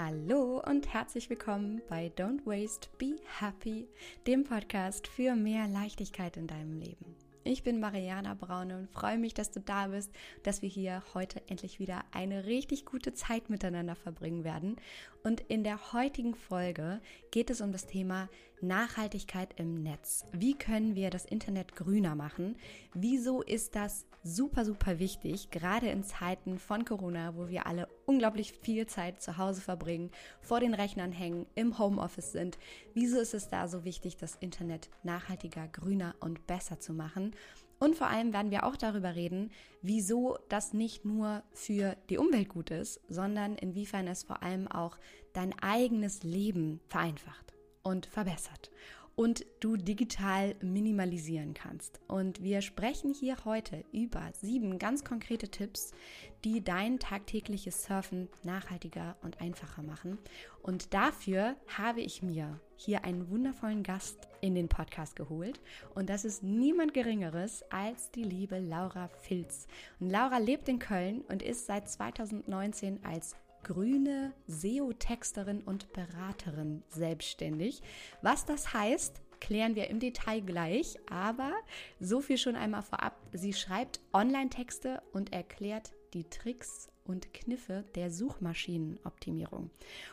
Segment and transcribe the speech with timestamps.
[0.00, 3.88] Hallo und herzlich willkommen bei Don't Waste, Be Happy,
[4.28, 7.16] dem Podcast für mehr Leichtigkeit in deinem Leben.
[7.42, 10.12] Ich bin Mariana Braune und freue mich, dass du da bist,
[10.44, 14.76] dass wir hier heute endlich wieder eine richtig gute Zeit miteinander verbringen werden.
[15.28, 18.30] Und in der heutigen Folge geht es um das Thema
[18.62, 20.24] Nachhaltigkeit im Netz.
[20.32, 22.56] Wie können wir das Internet grüner machen?
[22.94, 28.54] Wieso ist das super, super wichtig, gerade in Zeiten von Corona, wo wir alle unglaublich
[28.54, 30.10] viel Zeit zu Hause verbringen,
[30.40, 32.56] vor den Rechnern hängen, im Homeoffice sind?
[32.94, 37.34] Wieso ist es da so wichtig, das Internet nachhaltiger, grüner und besser zu machen?
[37.78, 39.50] Und vor allem werden wir auch darüber reden,
[39.82, 44.98] wieso das nicht nur für die Umwelt gut ist, sondern inwiefern es vor allem auch
[45.32, 48.70] dein eigenes Leben vereinfacht und verbessert
[49.18, 52.00] und du digital minimalisieren kannst.
[52.06, 55.90] Und wir sprechen hier heute über sieben ganz konkrete Tipps,
[56.44, 60.18] die dein tagtägliches Surfen nachhaltiger und einfacher machen.
[60.62, 65.60] Und dafür habe ich mir hier einen wundervollen Gast in den Podcast geholt.
[65.94, 69.66] Und das ist niemand Geringeres als die liebe Laura Filz.
[69.98, 73.34] Und Laura lebt in Köln und ist seit 2019 als
[73.64, 77.82] grüne SEO-Texterin und Beraterin selbstständig.
[78.22, 81.52] Was das heißt, klären wir im Detail gleich, aber
[81.98, 83.16] so viel schon einmal vorab.
[83.32, 89.70] Sie schreibt Online-Texte und erklärt die Tricks und Kniffe der Suchmaschinenoptimierung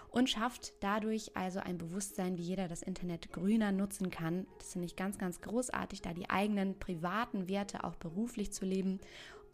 [0.09, 4.47] und schafft dadurch also ein Bewusstsein, wie jeder das Internet grüner nutzen kann.
[4.57, 8.99] Das finde ich ganz, ganz großartig, da die eigenen privaten Werte auch beruflich zu leben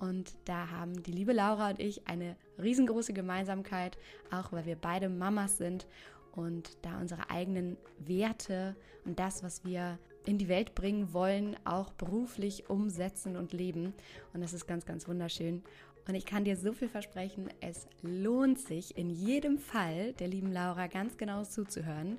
[0.02, 4.00] und da haben die liebe Laura und ich eine riesengroße Gemeinsamkeit,
[4.32, 5.86] auch weil wir beide Mamas sind
[6.32, 11.92] und da unsere eigenen Werte und das, was wir in die Welt bringen wollen, auch
[11.92, 13.94] beruflich umsetzen und leben.
[14.34, 15.64] Und das ist ganz, ganz wunderschön.
[16.08, 20.52] Und ich kann dir so viel versprechen, es lohnt sich in jedem Fall der lieben
[20.52, 22.18] Laura ganz genau zuzuhören.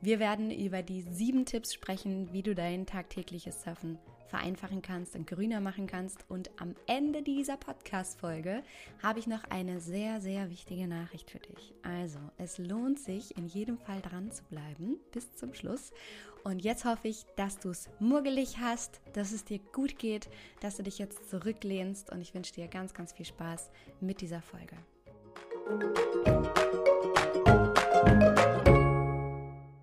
[0.00, 3.98] Wir werden über die sieben Tipps sprechen, wie du dein tagtägliches Surfen
[4.32, 6.24] vereinfachen kannst und grüner machen kannst.
[6.30, 8.62] Und am Ende dieser Podcast-Folge
[9.02, 11.74] habe ich noch eine sehr, sehr wichtige Nachricht für dich.
[11.82, 15.92] Also, es lohnt sich in jedem Fall dran zu bleiben bis zum Schluss.
[16.44, 20.78] Und jetzt hoffe ich, dass du es murgelig hast, dass es dir gut geht, dass
[20.78, 22.10] du dich jetzt zurücklehnst.
[22.10, 24.76] Und ich wünsche dir ganz, ganz viel Spaß mit dieser Folge.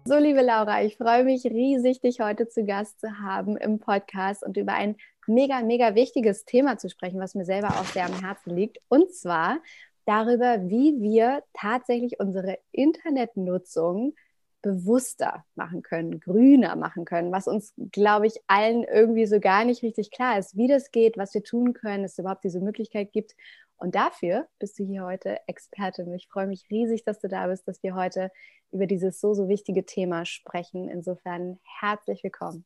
[0.09, 4.43] So, liebe Laura, ich freue mich riesig, dich heute zu Gast zu haben im Podcast
[4.43, 4.95] und über ein
[5.27, 8.79] mega, mega wichtiges Thema zu sprechen, was mir selber auch sehr am Herzen liegt.
[8.87, 9.59] Und zwar
[10.05, 14.15] darüber, wie wir tatsächlich unsere Internetnutzung
[14.63, 19.83] bewusster machen können, grüner machen können, was uns, glaube ich, allen irgendwie so gar nicht
[19.83, 23.11] richtig klar ist, wie das geht, was wir tun können, dass es überhaupt diese Möglichkeit
[23.11, 23.35] gibt.
[23.79, 26.13] Und dafür bist du hier heute Expertin.
[26.13, 28.29] Ich freue mich riesig, dass du da bist, dass wir heute
[28.71, 30.89] über dieses so, so wichtige Thema sprechen.
[30.89, 32.65] Insofern herzlich willkommen.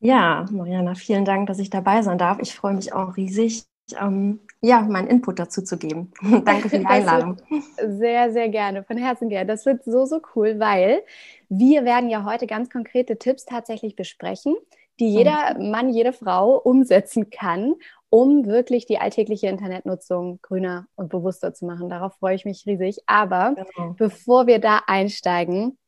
[0.00, 2.38] Ja, Mariana, vielen Dank, dass ich dabei sein darf.
[2.40, 3.64] Ich freue mich auch riesig,
[4.00, 6.12] ähm, ja, meinen Input dazu zu geben.
[6.44, 7.36] Danke für die Einladung.
[7.76, 9.46] Sehr, sehr gerne, von Herzen gerne.
[9.46, 11.02] Das wird so, so cool, weil
[11.48, 14.56] wir werden ja heute ganz konkrete Tipps tatsächlich besprechen,
[15.00, 15.70] die jeder mhm.
[15.70, 17.74] Mann, jede Frau umsetzen kann,
[18.10, 21.88] um wirklich die alltägliche Internetnutzung grüner und bewusster zu machen.
[21.88, 22.98] Darauf freue ich mich riesig.
[23.06, 23.94] Aber genau.
[23.96, 25.78] bevor wir da einsteigen,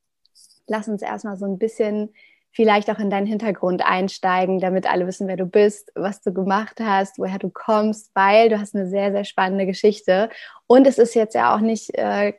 [0.66, 2.10] lass uns erstmal so ein bisschen
[2.52, 6.80] vielleicht auch in deinen Hintergrund einsteigen, damit alle wissen, wer du bist, was du gemacht
[6.80, 10.30] hast, woher du kommst, weil du hast eine sehr, sehr spannende Geschichte.
[10.66, 12.32] Und es ist jetzt ja auch nicht äh,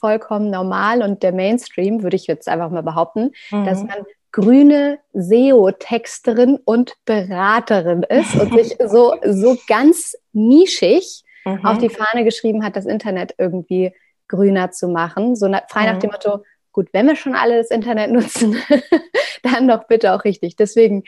[0.00, 3.64] vollkommen normal und der Mainstream, würde ich jetzt einfach mal behaupten, mhm.
[3.64, 11.64] dass man grüne SEO-Texterin und Beraterin ist und sich so, so ganz nischig mhm.
[11.64, 13.92] auf die Fahne geschrieben hat, das Internet irgendwie
[14.28, 15.36] grüner zu machen.
[15.36, 15.86] So frei mhm.
[15.86, 18.56] nach dem Motto, gut, wenn wir schon alle das Internet nutzen,
[19.42, 20.56] dann doch bitte auch richtig.
[20.56, 21.04] Deswegen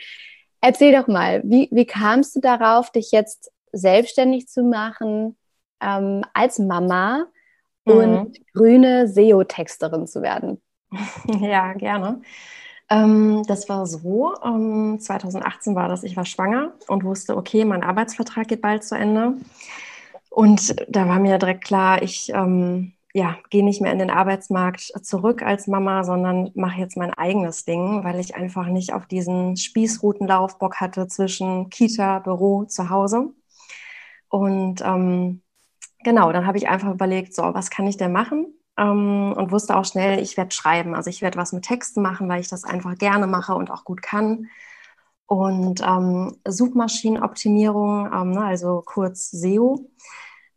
[0.59, 5.37] erzähl doch mal, wie, wie kamst du darauf, dich jetzt selbstständig zu machen
[5.81, 7.27] ähm, als Mama
[7.85, 7.93] mhm.
[7.93, 10.61] und grüne SEO-Texterin zu werden?
[11.39, 12.21] Ja, gerne.
[12.91, 17.83] Ähm, das war so, ähm, 2018 war das, ich war schwanger und wusste, okay, mein
[17.83, 19.35] Arbeitsvertrag geht bald zu Ende.
[20.29, 24.81] Und da war mir direkt klar, ich ähm, ja, gehe nicht mehr in den Arbeitsmarkt
[25.03, 29.57] zurück als Mama, sondern mache jetzt mein eigenes Ding, weil ich einfach nicht auf diesen
[29.57, 33.33] Spießrutenlauf Bock hatte zwischen Kita, Büro, zu Hause.
[34.29, 35.41] Und ähm,
[36.03, 38.47] genau, dann habe ich einfach überlegt, so, was kann ich denn machen?
[38.81, 40.95] Ähm, und wusste auch schnell, ich werde schreiben.
[40.95, 43.85] Also ich werde was mit Texten machen, weil ich das einfach gerne mache und auch
[43.85, 44.47] gut kann.
[45.27, 49.89] Und ähm, Suchmaschinenoptimierung, ähm, ne, also kurz SEO,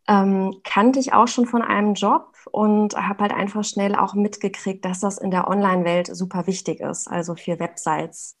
[0.07, 4.83] ähm, kannte ich auch schon von einem Job und habe halt einfach schnell auch mitgekriegt,
[4.85, 8.35] dass das in der Online-Welt super wichtig ist, also für Websites.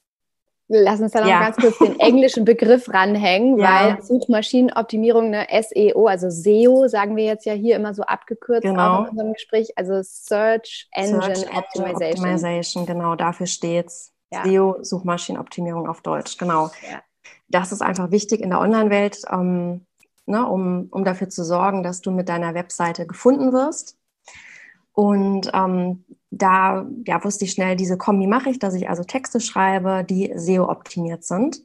[0.67, 1.41] Lass uns da noch ja.
[1.41, 3.97] ganz kurz den englischen Begriff ranhängen, ja.
[3.97, 9.03] weil Suchmaschinenoptimierung, eine SEO, also SEO, sagen wir jetzt ja hier immer so abgekürzt genau.
[9.03, 12.25] in unserem Gespräch, also Search Engine, Search Engine Optimization.
[12.25, 12.85] Optimization.
[12.87, 14.11] Genau, dafür steht's.
[14.31, 14.43] Ja.
[14.43, 16.71] SEO, Suchmaschinenoptimierung auf Deutsch, genau.
[17.47, 19.85] Das ist einfach wichtig in der Online-Welt, ähm,
[20.25, 23.97] ne, um, um dafür zu sorgen, dass du mit deiner Webseite gefunden wirst.
[24.95, 29.39] Und ähm, da ja, wusste ich schnell, diese Kombi mache ich, dass ich also Texte
[29.39, 31.61] schreibe, die SEO-optimiert sind.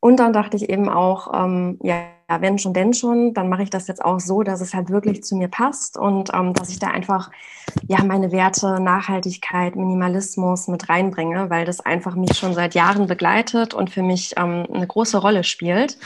[0.00, 2.04] Und dann dachte ich eben auch, ähm, ja,
[2.40, 5.24] wenn schon, denn schon, dann mache ich das jetzt auch so, dass es halt wirklich
[5.24, 7.30] zu mir passt und ähm, dass ich da einfach
[7.86, 13.74] ja meine Werte Nachhaltigkeit, Minimalismus mit reinbringe, weil das einfach mich schon seit Jahren begleitet
[13.74, 15.98] und für mich ähm, eine große Rolle spielt.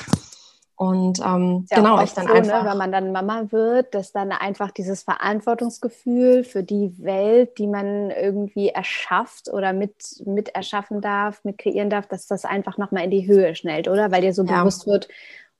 [0.83, 2.65] Und ähm, ja genau, ich dann so, ne, einfach.
[2.65, 7.69] Ne, wenn man dann Mama wird, dass dann einfach dieses Verantwortungsgefühl für die Welt, die
[7.69, 9.95] man irgendwie erschafft oder mit,
[10.27, 14.11] mit erschaffen darf, mit kreieren darf, dass das einfach nochmal in die Höhe schnellt, oder?
[14.11, 14.59] Weil dir so ja.
[14.59, 15.07] bewusst wird,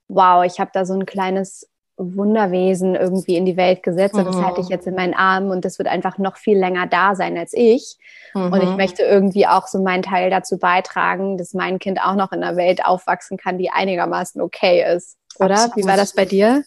[0.09, 1.71] wow, ich habe da so ein kleines
[2.15, 4.73] Wunderwesen irgendwie in die Welt gesetzt und das halte ich mhm.
[4.73, 7.97] jetzt in meinen Armen und das wird einfach noch viel länger da sein als ich.
[8.35, 8.53] Mhm.
[8.53, 8.77] Und ich mhm.
[8.77, 12.57] möchte irgendwie auch so meinen Teil dazu beitragen, dass mein Kind auch noch in einer
[12.57, 15.17] Welt aufwachsen kann, die einigermaßen okay ist.
[15.39, 15.55] Oder?
[15.55, 15.77] Absolut.
[15.77, 16.65] Wie war das bei dir?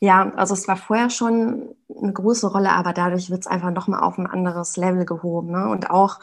[0.00, 4.00] Ja, also es war vorher schon eine große Rolle, aber dadurch wird es einfach nochmal
[4.00, 5.52] auf ein anderes Level gehoben.
[5.52, 5.68] Ne?
[5.68, 6.18] Und auch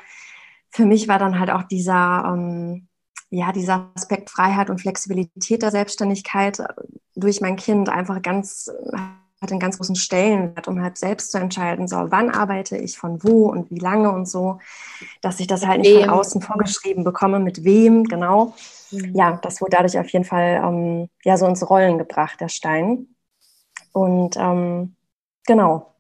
[0.70, 2.88] für mich war dann halt auch dieser, ähm,
[3.36, 6.64] ja, dieser Aspekt Freiheit und Flexibilität der Selbstständigkeit
[7.16, 8.72] durch mein Kind einfach ganz,
[9.42, 13.22] hat einen ganz großen Stellenwert, um halt selbst zu entscheiden, so, wann arbeite ich von
[13.24, 14.60] wo und wie lange und so,
[15.22, 18.54] dass ich das halt nicht von außen vorgeschrieben bekomme, mit wem, genau.
[18.92, 19.14] Mhm.
[19.14, 23.08] Ja, das wurde dadurch auf jeden Fall ähm, ja so ins Rollen gebracht, der Stein.
[23.92, 24.96] Und ähm,
[25.46, 25.95] genau,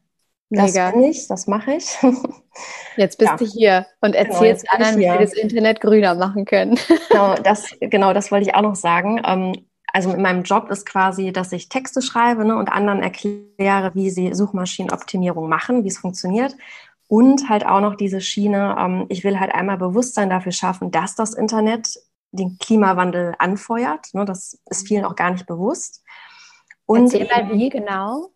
[0.49, 1.97] das bin ich, das mache ich.
[2.97, 3.37] Jetzt bist ja.
[3.37, 6.79] du hier und genau, erzählst genau, anderen, wie wir das Internet grüner machen können.
[7.09, 9.21] Genau, das, genau, das wollte ich auch noch sagen.
[9.25, 9.53] Ähm,
[9.93, 14.09] also in meinem Job ist quasi, dass ich Texte schreibe ne, und anderen erkläre, wie
[14.09, 16.55] sie Suchmaschinenoptimierung machen, wie es funktioniert.
[17.07, 21.15] Und halt auch noch diese Schiene, ähm, ich will halt einmal Bewusstsein dafür schaffen, dass
[21.15, 21.87] das Internet
[22.31, 24.13] den Klimawandel anfeuert.
[24.13, 26.03] Ne, das ist vielen auch gar nicht bewusst.
[26.85, 28.31] Und Erzähl mal, wie genau?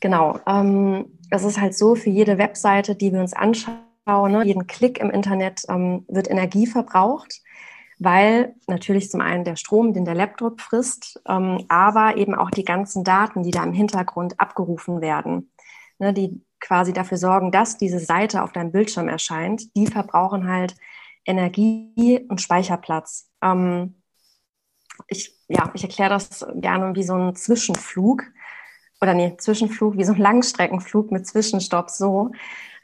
[0.00, 0.38] Genau.
[0.46, 4.98] Ähm, es ist halt so, für jede Webseite, die wir uns anschauen, ne, jeden Klick
[4.98, 7.40] im Internet ähm, wird Energie verbraucht
[7.98, 12.64] weil natürlich zum einen der Strom, den der Laptop frisst, ähm, aber eben auch die
[12.64, 15.50] ganzen Daten, die da im Hintergrund abgerufen werden,
[15.98, 20.74] ne, die quasi dafür sorgen, dass diese Seite auf deinem Bildschirm erscheint, die verbrauchen halt
[21.24, 23.30] Energie und Speicherplatz.
[23.42, 24.02] Ähm,
[25.08, 28.24] ich, ja, ich erkläre das gerne wie so ein Zwischenflug
[29.00, 32.32] oder nee, Zwischenflug, wie so ein Langstreckenflug mit Zwischenstopps so.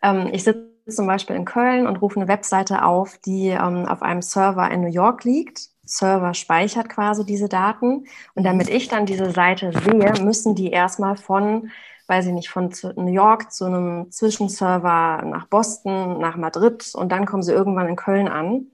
[0.03, 4.03] Ähm, ich sitze zum Beispiel in Köln und rufe eine Webseite auf, die ähm, auf
[4.03, 5.69] einem Server in New York liegt.
[5.85, 8.07] Server speichert quasi diese Daten.
[8.35, 11.71] Und damit ich dann diese Seite sehe, müssen die erstmal von,
[12.09, 17.27] weiß ich nicht, von New York zu einem Zwischenserver nach Boston, nach Madrid und dann
[17.27, 18.69] kommen sie irgendwann in Köln an.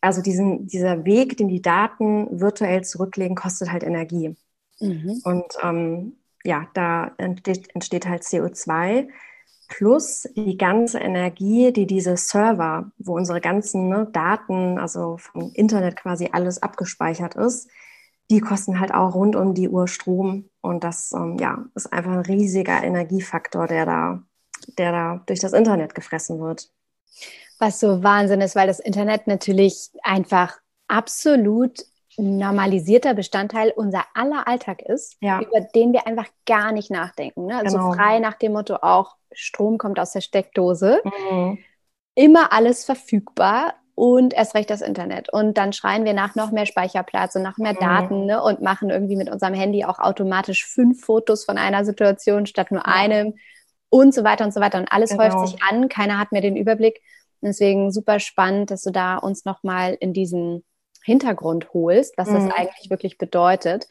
[0.00, 4.36] Also diesen, dieser Weg, den die Daten virtuell zurücklegen, kostet halt Energie.
[4.80, 5.20] Mhm.
[5.24, 6.17] Und ähm,
[6.48, 9.08] ja, da entsteht, entsteht halt CO2
[9.68, 15.96] plus die ganze Energie, die diese Server, wo unsere ganzen ne, Daten, also vom Internet
[15.96, 17.68] quasi alles abgespeichert ist,
[18.30, 20.48] die kosten halt auch rund um die Uhr Strom.
[20.62, 24.22] Und das ähm, ja, ist einfach ein riesiger Energiefaktor, der da,
[24.78, 26.70] der da durch das Internet gefressen wird.
[27.58, 31.84] Was so Wahnsinn ist, weil das Internet natürlich einfach absolut
[32.18, 35.40] normalisierter Bestandteil unser aller Alltag ist, ja.
[35.40, 37.46] über den wir einfach gar nicht nachdenken.
[37.46, 37.56] Ne?
[37.56, 37.92] Also genau.
[37.92, 41.00] frei nach dem Motto auch, Strom kommt aus der Steckdose.
[41.30, 41.58] Mhm.
[42.14, 45.32] Immer alles verfügbar und erst recht das Internet.
[45.32, 47.78] Und dann schreien wir nach noch mehr Speicherplatz und nach mehr mhm.
[47.78, 48.42] Daten ne?
[48.42, 52.86] und machen irgendwie mit unserem Handy auch automatisch fünf Fotos von einer Situation statt nur
[52.86, 53.34] einem
[53.90, 54.78] und so weiter und so weiter.
[54.78, 55.24] Und alles genau.
[55.24, 57.00] häuft sich an, keiner hat mehr den Überblick.
[57.40, 60.64] Deswegen super spannend, dass du da uns nochmal in diesen
[61.08, 62.34] Hintergrund holst, was mhm.
[62.34, 63.88] das eigentlich wirklich bedeutet.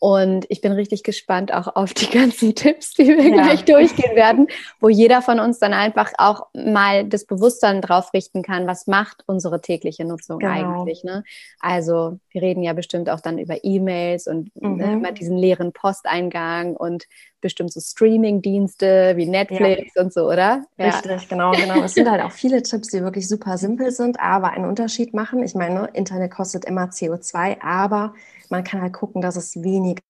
[0.00, 3.42] Und ich bin richtig gespannt auch auf die ganzen Tipps, die wir ja.
[3.42, 4.48] gleich durchgehen werden,
[4.80, 9.22] wo jeder von uns dann einfach auch mal das Bewusstsein drauf richten kann, was macht
[9.26, 10.52] unsere tägliche Nutzung genau.
[10.52, 11.04] eigentlich.
[11.04, 11.24] Ne?
[11.60, 14.76] Also wir reden ja bestimmt auch dann über E-Mails und ne, mhm.
[14.76, 17.06] ne, immer diesen leeren Posteingang und
[17.40, 20.02] bestimmt so Streaming-Dienste wie Netflix ja.
[20.02, 20.64] und so, oder?
[20.78, 21.28] Richtig, ja.
[21.28, 21.82] genau, genau.
[21.82, 25.42] Es sind halt auch viele Tipps, die wirklich super simpel sind, aber einen Unterschied machen.
[25.42, 28.14] Ich meine, Internet kostet immer CO2, aber
[28.54, 30.00] man kann halt gucken, dass es weniger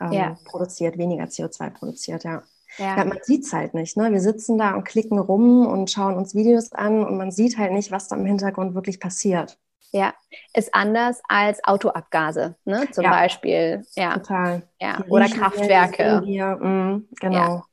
[0.00, 0.36] ähm, ja.
[0.44, 2.42] produziert, weniger CO2 produziert, ja.
[2.78, 2.96] Ja.
[2.96, 3.96] ja man sieht es halt nicht.
[3.96, 4.10] Ne?
[4.12, 7.72] Wir sitzen da und klicken rum und schauen uns Videos an und man sieht halt
[7.72, 9.58] nicht, was da im Hintergrund wirklich passiert.
[9.94, 10.14] Ja,
[10.54, 12.90] ist anders als Autoabgase, ne?
[12.92, 13.10] Zum ja.
[13.10, 13.84] Beispiel.
[13.94, 14.14] Ja.
[14.14, 14.62] Total.
[14.80, 15.04] Ja.
[15.08, 16.22] Oder Kraftwerke.
[16.24, 17.64] Mhm, genau.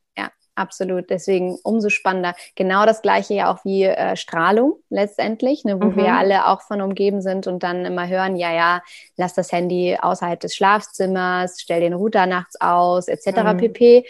[0.59, 1.09] Absolut.
[1.09, 2.35] Deswegen umso spannender.
[2.55, 5.95] Genau das gleiche ja auch wie äh, Strahlung letztendlich, ne, wo mhm.
[5.95, 8.81] wir alle auch von umgeben sind und dann immer hören, ja, ja,
[9.15, 13.27] lass das Handy außerhalb des Schlafzimmers, stell den Router nachts aus, etc.
[13.27, 13.57] Mhm.
[13.57, 14.05] pp.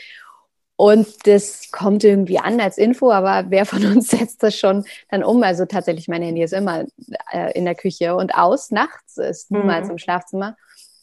[0.75, 5.23] Und das kommt irgendwie an als Info, aber wer von uns setzt das schon dann
[5.23, 5.43] um?
[5.43, 6.85] Also tatsächlich, mein Handy ist immer
[7.31, 9.91] äh, in der Küche und aus nachts, ist niemals mhm.
[9.91, 10.57] im Schlafzimmer.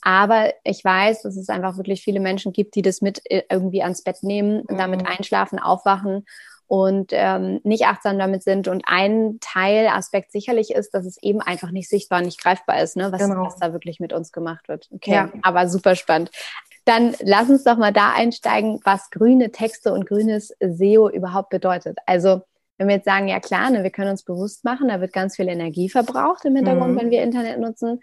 [0.06, 3.82] Aber ich weiß, dass es einfach wirklich viele Menschen gibt, die das mit äh, irgendwie
[3.82, 4.78] ans Bett nehmen, mhm.
[4.78, 6.24] damit einschlafen, aufwachen
[6.68, 8.68] und ähm, nicht achtsam damit sind.
[8.68, 13.10] Und ein Teilaspekt sicherlich ist, dass es eben einfach nicht sichtbar, nicht greifbar ist, ne?
[13.10, 13.46] was, genau.
[13.46, 14.88] was da wirklich mit uns gemacht wird.
[14.92, 15.32] Okay, ja.
[15.42, 16.30] aber super spannend.
[16.84, 21.98] Dann lass uns doch mal da einsteigen, was grüne Texte und grünes SEO überhaupt bedeutet.
[22.06, 22.42] Also
[22.78, 25.34] wenn wir jetzt sagen, ja klar, ne, wir können uns bewusst machen, da wird ganz
[25.34, 27.00] viel Energie verbraucht im Hintergrund, mhm.
[27.00, 28.00] wenn wir Internet nutzen.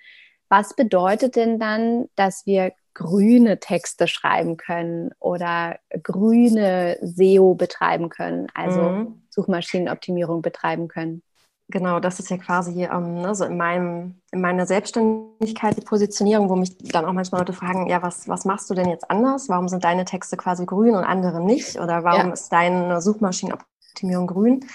[0.55, 8.45] Was bedeutet denn dann, dass wir grüne Texte schreiben können oder grüne SEO betreiben können,
[8.53, 9.24] also mhm.
[9.31, 11.24] Suchmaschinenoptimierung betreiben können?
[11.69, 16.50] Genau, das ist ja quasi ähm, ne, so in, meinem, in meiner Selbstständigkeit die Positionierung,
[16.50, 19.50] wo mich dann auch manchmal Leute fragen, ja, was, was machst du denn jetzt anders?
[19.50, 21.79] Warum sind deine Texte quasi grün und andere nicht?
[21.79, 22.33] Oder warum ja.
[22.33, 24.67] ist deine Suchmaschinenoptimierung grün?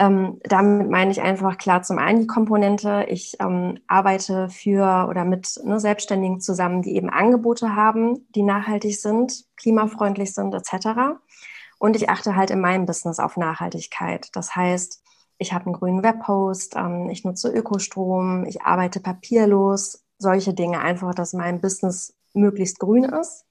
[0.00, 5.24] Ähm, damit meine ich einfach klar zum einen die Komponente, ich ähm, arbeite für oder
[5.24, 11.18] mit ne, Selbstständigen zusammen, die eben Angebote haben, die nachhaltig sind, klimafreundlich sind etc.
[11.80, 14.28] Und ich achte halt in meinem Business auf Nachhaltigkeit.
[14.34, 15.02] Das heißt,
[15.38, 21.12] ich habe einen grünen Webpost, ähm, ich nutze Ökostrom, ich arbeite papierlos, solche Dinge einfach,
[21.12, 23.47] dass mein Business möglichst grün ist.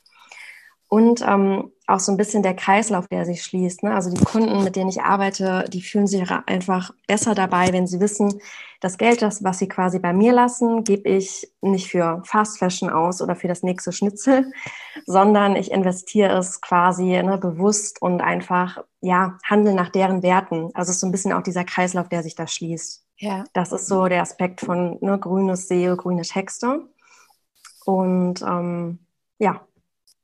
[0.89, 3.83] Und ähm, auch so ein bisschen der Kreislauf, der sich schließt.
[3.83, 3.93] Ne?
[3.93, 7.99] Also die Kunden, mit denen ich arbeite, die fühlen sich einfach besser dabei, wenn sie
[7.99, 8.41] wissen,
[8.81, 12.89] das Geld, das, was sie quasi bei mir lassen, gebe ich nicht für Fast Fashion
[12.89, 14.51] aus oder für das nächste Schnitzel,
[15.05, 20.69] sondern ich investiere es quasi ne, bewusst und einfach, ja, handle nach deren Werten.
[20.73, 23.05] Also es ist so ein bisschen auch dieser Kreislauf, der sich da schließt.
[23.17, 23.45] Ja.
[23.53, 26.87] Das ist so der Aspekt von ne, grünes SEO, grüne Texte.
[27.85, 28.99] Und ähm,
[29.39, 29.61] ja,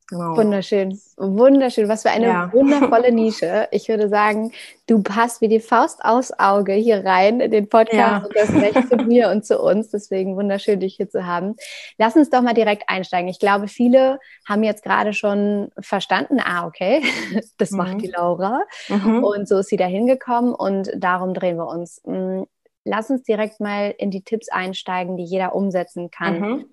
[0.10, 0.36] Genau.
[0.36, 1.88] Wunderschön, wunderschön.
[1.88, 2.54] Was für eine ja.
[2.54, 3.70] wundervolle Nische.
[3.72, 4.52] Ich würde sagen,
[4.86, 8.18] du passt wie die Faust aufs Auge hier rein in den Podcast ja.
[8.18, 9.92] und das Recht zu mir und zu uns.
[9.92, 11.56] Deswegen wunderschön, dich hier zu haben.
[11.98, 13.30] Lass uns doch mal direkt einsteigen.
[13.30, 17.02] Ich glaube, viele haben jetzt gerade schon verstanden, ah, okay,
[17.58, 17.78] das mhm.
[17.78, 18.62] macht die Laura.
[18.90, 19.24] Mhm.
[19.24, 22.02] Und so ist sie da hingekommen und darum drehen wir uns.
[22.04, 22.44] Mm,
[22.84, 26.40] lass uns direkt mal in die Tipps einsteigen, die jeder umsetzen kann.
[26.40, 26.66] Mhm.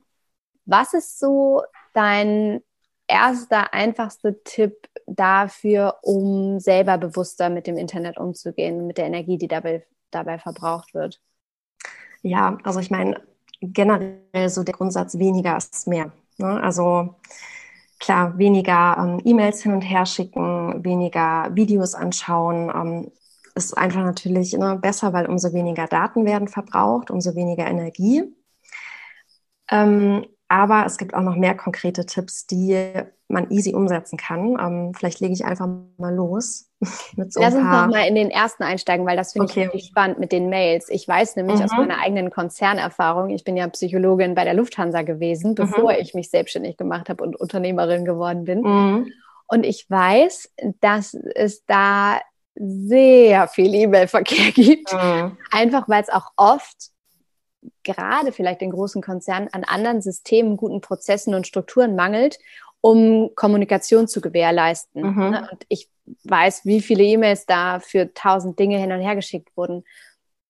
[0.66, 1.62] Was ist so
[1.94, 2.60] dein
[3.10, 9.48] erster, einfachste Tipp dafür, um selber bewusster mit dem Internet umzugehen, mit der Energie, die
[9.48, 11.20] dabei, dabei verbraucht wird?
[12.22, 13.20] Ja, also ich meine,
[13.60, 16.12] generell so der Grundsatz, weniger ist mehr.
[16.38, 16.62] Ne?
[16.62, 17.16] Also
[17.98, 23.12] klar, weniger ähm, E-Mails hin und her schicken, weniger Videos anschauen, ähm,
[23.54, 28.24] ist einfach natürlich ne, besser, weil umso weniger Daten werden verbraucht, umso weniger Energie.
[29.70, 32.76] Ähm, aber es gibt auch noch mehr konkrete Tipps, die
[33.28, 34.58] man easy umsetzen kann.
[34.60, 36.68] Ähm, vielleicht lege ich einfach mal los.
[37.16, 39.60] mit so Lass uns noch mal in den ersten einsteigen, weil das finde okay.
[39.60, 40.88] ich wirklich spannend mit den Mails.
[40.88, 41.64] Ich weiß nämlich mhm.
[41.64, 45.98] aus meiner eigenen Konzernerfahrung, ich bin ja Psychologin bei der Lufthansa gewesen, bevor mhm.
[46.00, 48.62] ich mich selbstständig gemacht habe und Unternehmerin geworden bin.
[48.62, 49.12] Mhm.
[49.46, 52.18] Und ich weiß, dass es da
[52.56, 54.92] sehr viel E-Mail-Verkehr gibt.
[54.92, 55.36] Mhm.
[55.52, 56.90] Einfach weil es auch oft
[57.84, 62.38] gerade vielleicht in großen Konzernen an anderen Systemen, guten Prozessen und Strukturen mangelt,
[62.80, 65.02] um Kommunikation zu gewährleisten.
[65.02, 65.30] Mhm.
[65.30, 65.48] Ne?
[65.50, 65.88] Und ich
[66.24, 69.84] weiß, wie viele E-Mails da für tausend Dinge hin und her geschickt wurden.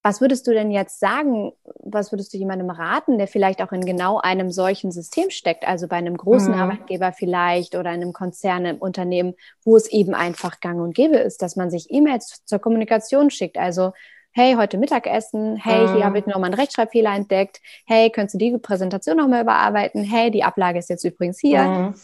[0.02, 1.52] Was würdest du denn jetzt sagen?
[1.64, 5.68] Was würdest du jemandem raten, der vielleicht auch in genau einem solchen System steckt?
[5.68, 6.58] Also bei einem großen mhm.
[6.58, 11.42] Arbeitgeber vielleicht oder einem Konzern, einem Unternehmen, wo es eben einfach gang und gäbe ist,
[11.42, 13.58] dass man sich E-Mails zur Kommunikation schickt.
[13.58, 13.92] Also
[14.32, 16.32] hey, heute Mittagessen, hey, hier habe ich mhm.
[16.32, 20.90] nochmal einen Rechtschreibfehler entdeckt, hey, könntest du die Präsentation nochmal überarbeiten, hey, die Ablage ist
[20.90, 21.62] jetzt übrigens hier.
[21.64, 21.94] Mhm.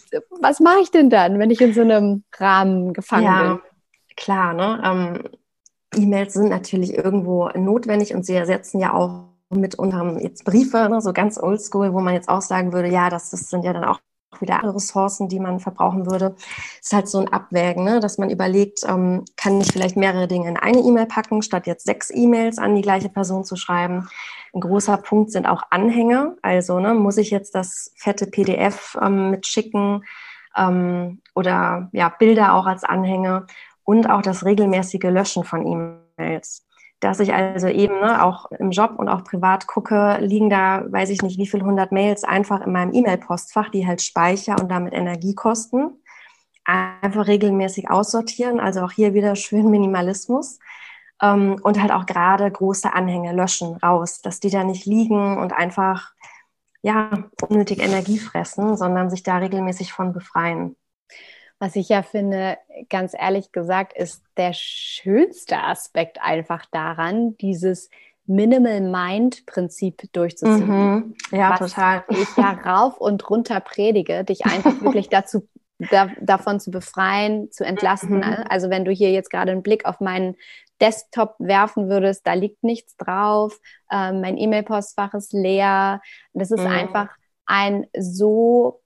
[0.41, 3.61] Was mache ich denn dann, wenn ich in so einem Rahmen gefangen ja, bin?
[4.17, 4.83] Klar, ne?
[4.85, 5.23] Ähm,
[5.95, 11.13] E-Mails sind natürlich irgendwo notwendig und sie ersetzen ja auch mitunter jetzt Briefe, ne, so
[11.13, 14.01] ganz oldschool, wo man jetzt auch sagen würde, ja, das, das sind ja dann auch
[14.41, 16.35] wieder andere Ressourcen, die man verbrauchen würde.
[16.81, 18.01] Es ist halt so ein Abwägen, ne?
[18.01, 21.87] dass man überlegt, ähm, kann ich vielleicht mehrere Dinge in eine E-Mail packen, statt jetzt
[21.87, 24.09] sechs E-Mails an die gleiche Person zu schreiben.
[24.53, 26.37] Ein großer Punkt sind auch Anhänge.
[26.43, 30.03] Also ne, muss ich jetzt das fette PDF ähm, mitschicken,
[30.57, 33.47] ähm, oder ja, Bilder auch als Anhänge
[33.85, 36.66] und auch das regelmäßige Löschen von E-Mails.
[37.01, 41.11] Dass ich also eben ne, auch im Job und auch privat gucke, liegen da, weiß
[41.11, 44.95] ich nicht, wie viele hundert Mails einfach in meinem E-Mail-Postfach, die halt Speicher und damit
[44.95, 46.03] Energie kosten.
[46.65, 50.59] Einfach regelmäßig aussortieren, also auch hier wieder schön Minimalismus.
[51.23, 55.53] Ähm, und halt auch gerade große Anhänge löschen, raus, dass die da nicht liegen und
[55.53, 56.13] einfach
[56.83, 57.11] ja,
[57.49, 60.77] unnötig Energie fressen, sondern sich da regelmäßig von befreien.
[61.59, 62.59] Was ich ja finde,
[62.91, 67.89] ganz ehrlich gesagt, ist der schönste Aspekt einfach daran, dieses
[68.27, 70.67] Minimal Mind Prinzip durchzuziehen.
[70.69, 71.15] Mhm.
[71.31, 72.05] Ja, was total.
[72.09, 75.49] Ich ja rauf und runter predige, dich einfach wirklich dazu
[75.79, 78.19] da, davon zu befreien, zu entlasten.
[78.19, 78.45] Mhm.
[78.49, 80.37] Also wenn du hier jetzt gerade einen Blick auf meinen
[80.81, 83.59] Desktop werfen würdest, da liegt nichts drauf,
[83.91, 86.01] ähm, mein E-Mail-Postfach ist leer.
[86.33, 86.67] Das ist mhm.
[86.67, 87.09] einfach
[87.47, 88.81] ein so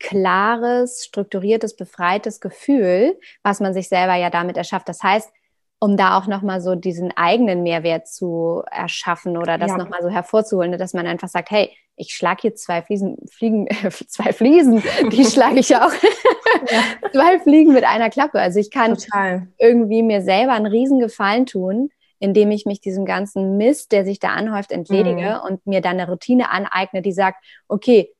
[0.00, 4.88] klares, strukturiertes, befreites Gefühl, was man sich selber ja damit erschafft.
[4.88, 5.30] Das heißt,
[5.78, 9.76] um da auch nochmal so diesen eigenen Mehrwert zu erschaffen oder das ja.
[9.78, 13.68] nochmal so hervorzuholen, dass man einfach sagt, hey, ich schlage hier zwei Fliesen, Fliegen,
[14.08, 15.92] zwei Fliesen, die schlage ich auch.
[16.70, 16.82] ja.
[17.12, 18.40] zwei Fliegen mit einer Klappe.
[18.40, 19.48] Also ich kann Total.
[19.58, 24.18] irgendwie mir selber einen riesen Gefallen tun, indem ich mich diesem ganzen Mist, der sich
[24.18, 25.48] da anhäuft, entledige mhm.
[25.48, 28.12] und mir dann eine Routine aneigne, die sagt, okay,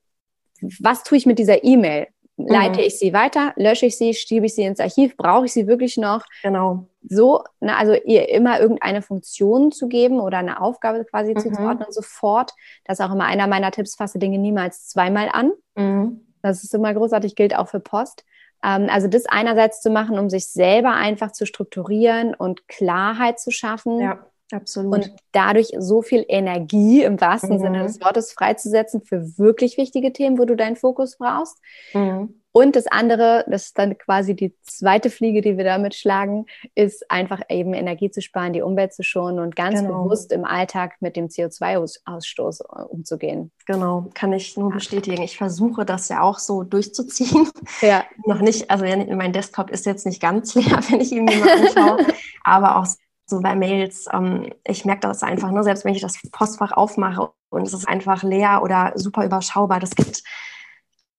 [0.80, 2.08] was tue ich mit dieser E-Mail?
[2.36, 2.86] Leite mhm.
[2.86, 5.96] ich sie weiter, lösche ich sie, schiebe ich sie ins Archiv, brauche ich sie wirklich
[5.96, 6.24] noch?
[6.42, 6.86] Genau.
[7.08, 11.38] So, ne, also ihr immer irgendeine Funktion zu geben oder eine Aufgabe quasi mhm.
[11.38, 12.52] zuzuordnen sofort.
[12.84, 15.52] Das ist auch immer einer meiner Tipps, fasse Dinge niemals zweimal an.
[15.76, 16.20] Mhm.
[16.42, 18.24] Das ist immer großartig, gilt auch für Post.
[18.64, 23.50] Ähm, also das einerseits zu machen, um sich selber einfach zu strukturieren und Klarheit zu
[23.50, 24.00] schaffen.
[24.00, 24.92] Ja Absolut.
[24.94, 27.60] Und dadurch so viel Energie im wahrsten mhm.
[27.60, 31.58] Sinne des Wortes freizusetzen für wirklich wichtige Themen, wo du deinen Fokus brauchst.
[31.94, 32.40] Mhm.
[32.52, 37.08] Und das andere, das ist dann quasi die zweite Fliege, die wir damit schlagen, ist
[37.08, 40.02] einfach eben Energie zu sparen, die Umwelt zu schonen und ganz genau.
[40.02, 43.52] bewusst im Alltag mit dem CO2-Ausstoß äh, umzugehen.
[43.66, 45.22] Genau, kann ich nur bestätigen.
[45.22, 47.48] Ich versuche das ja auch so durchzuziehen.
[47.82, 48.04] Ja.
[48.26, 51.50] Noch nicht, also mein Desktop ist jetzt nicht ganz leer, wenn ich ihn mir mal
[51.50, 52.06] anschaue,
[52.44, 52.86] aber auch
[53.30, 57.30] so bei Mails, ähm, ich merke das einfach, ne, selbst wenn ich das Postfach aufmache
[57.48, 60.22] und es ist einfach leer oder super überschaubar, das gibt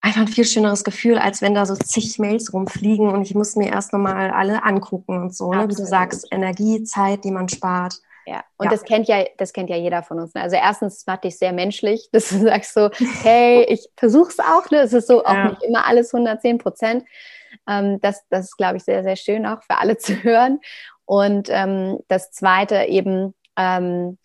[0.02, 3.56] einfach ein viel schöneres Gefühl, als wenn da so zig Mails rumfliegen und ich muss
[3.56, 5.70] mir erst nochmal alle angucken und so, ne?
[5.70, 7.96] wie du sagst, Energie, Zeit, die man spart.
[8.26, 8.72] Ja, und ja.
[8.72, 10.34] das kennt ja, das kennt ja jeder von uns.
[10.34, 10.42] Ne?
[10.42, 12.90] Also erstens macht dich sehr menschlich, dass du sagst so,
[13.24, 14.80] hey, ich versuche es auch, ne?
[14.80, 15.50] Es ist so auch ja.
[15.50, 17.04] nicht immer alles 110 Prozent.
[17.68, 20.60] Ähm, das, das ist, glaube ich, sehr, sehr schön auch für alle zu hören.
[21.06, 24.18] Und ähm, das Zweite eben, ähm,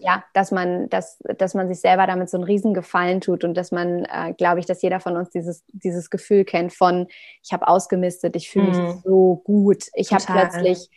[0.00, 3.72] ja, dass man, dass, dass man sich selber damit so einen Riesengefallen tut und dass
[3.72, 7.06] man, äh, glaube ich, dass jeder von uns dieses, dieses Gefühl kennt von,
[7.42, 9.00] ich habe ausgemistet, ich fühle mich mhm.
[9.04, 10.90] so gut, ich habe plötzlich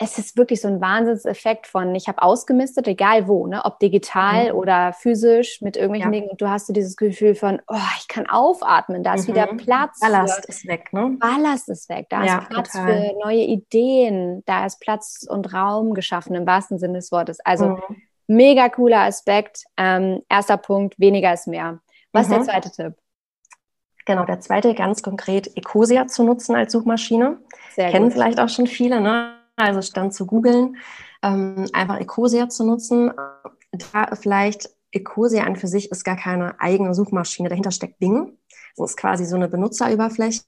[0.00, 3.64] es ist wirklich so ein Wahnsinnseffekt von, ich habe ausgemistet, egal wo, ne?
[3.64, 4.58] ob digital mhm.
[4.58, 6.20] oder physisch mit irgendwelchen ja.
[6.20, 6.30] Dingen.
[6.30, 9.32] Und du hast so dieses Gefühl von, oh, ich kann aufatmen, da ist mhm.
[9.32, 10.00] wieder Platz.
[10.00, 11.16] Ballast für, ist weg, ne?
[11.18, 12.86] Ballast ist weg, da ja, ist Platz total.
[12.86, 17.40] für neue Ideen, da ist Platz und Raum geschaffen, im wahrsten Sinne des Wortes.
[17.40, 18.02] Also mhm.
[18.28, 19.64] mega cooler Aspekt.
[19.76, 21.80] Ähm, erster Punkt, weniger ist mehr.
[22.12, 22.44] Was ist der mhm.
[22.44, 22.94] zweite Tipp?
[24.06, 27.40] Genau, der zweite ganz konkret, Ecosia zu nutzen als Suchmaschine.
[27.74, 28.14] Sehr Kennen gut.
[28.14, 29.37] vielleicht auch schon viele, ne?
[29.58, 30.76] Also dann zu googeln,
[31.22, 33.12] ähm, einfach Ecosia zu nutzen.
[33.92, 38.38] Da vielleicht Ecosia an für sich ist gar keine eigene Suchmaschine, dahinter steckt Bing.
[38.76, 40.42] Das ist quasi so eine Benutzerüberfläche,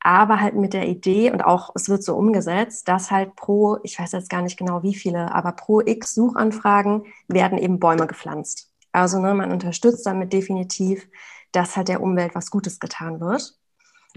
[0.00, 3.98] aber halt mit der Idee und auch es wird so umgesetzt, dass halt pro, ich
[3.98, 8.70] weiß jetzt gar nicht genau wie viele, aber pro x Suchanfragen werden eben Bäume gepflanzt.
[8.92, 11.08] Also ne, man unterstützt damit definitiv,
[11.52, 13.56] dass halt der Umwelt was Gutes getan wird.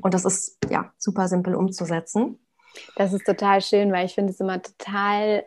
[0.01, 2.39] Und das ist ja super simpel umzusetzen.
[2.95, 5.43] Das ist total schön, weil ich finde es immer total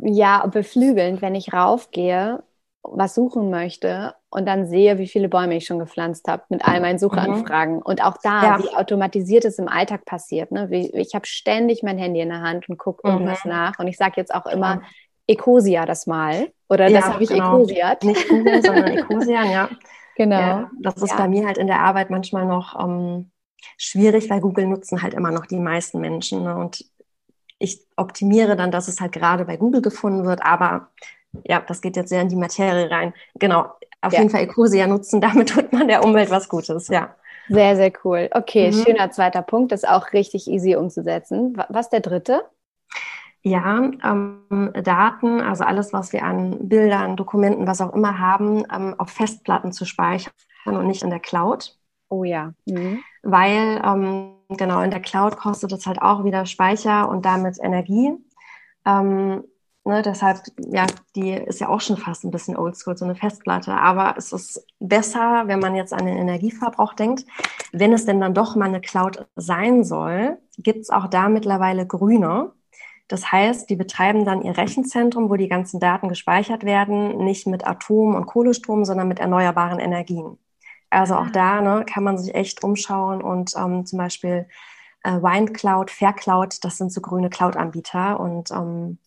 [0.00, 2.42] ja, beflügelnd, wenn ich raufgehe,
[2.82, 6.80] was suchen möchte und dann sehe, wie viele Bäume ich schon gepflanzt habe mit all
[6.80, 7.76] meinen Suchanfragen.
[7.76, 7.82] Mhm.
[7.82, 8.58] Und auch da, ja.
[8.58, 10.50] wie automatisiert es im Alltag passiert.
[10.50, 10.68] Ne?
[10.70, 13.50] Ich habe ständig mein Handy in der Hand und gucke irgendwas mhm.
[13.50, 13.78] nach.
[13.78, 14.82] Und ich sage jetzt auch immer,
[15.28, 16.48] Ecosia das mal.
[16.68, 17.58] Oder ja, das habe ich genau.
[17.58, 18.02] Ecosiat.
[18.02, 19.68] Nicht Google, sondern Ecosian, ja.
[20.14, 20.38] Genau.
[20.38, 23.31] Ja, das ist bei mir halt in der Arbeit manchmal noch ähm,
[23.76, 26.44] schwierig, weil Google nutzen halt immer noch die meisten Menschen.
[26.44, 26.56] Ne?
[26.56, 26.84] Und
[27.58, 30.88] ich optimiere dann, dass es halt gerade bei Google gefunden wird, aber
[31.44, 33.14] ja, das geht jetzt sehr in die Materie rein.
[33.34, 33.66] Genau,
[34.00, 34.18] auf ja.
[34.18, 37.14] jeden Fall Ecosia nutzen, damit tut man der Umwelt was Gutes, ja.
[37.48, 38.28] Sehr, sehr cool.
[38.32, 38.84] Okay, mhm.
[38.84, 41.56] schöner zweiter Punkt, das ist auch richtig easy umzusetzen.
[41.68, 42.44] Was der dritte?
[43.42, 48.94] Ja, ähm, Daten, also alles, was wir an Bildern, Dokumenten, was auch immer haben, ähm,
[48.98, 50.32] auf Festplatten zu speichern
[50.64, 51.76] und nicht in der Cloud.
[52.12, 52.52] Oh ja.
[52.66, 53.02] Mhm.
[53.22, 58.12] Weil, ähm, genau, in der Cloud kostet es halt auch wieder Speicher und damit Energie.
[58.84, 59.44] Ähm,
[59.84, 60.84] ne, deshalb, ja,
[61.16, 63.72] die ist ja auch schon fast ein bisschen oldschool, so eine Festplatte.
[63.72, 67.24] Aber es ist besser, wenn man jetzt an den Energieverbrauch denkt.
[67.72, 71.86] Wenn es denn dann doch mal eine Cloud sein soll, gibt es auch da mittlerweile
[71.86, 72.52] grüne.
[73.08, 77.66] Das heißt, die betreiben dann ihr Rechenzentrum, wo die ganzen Daten gespeichert werden, nicht mit
[77.66, 80.36] Atom- und Kohlestrom, sondern mit erneuerbaren Energien.
[80.92, 84.46] Also auch da ne, kann man sich echt umschauen und ähm, zum Beispiel
[85.02, 88.98] äh, WineCloud, Faircloud, das sind so grüne Cloud-Anbieter und ähm,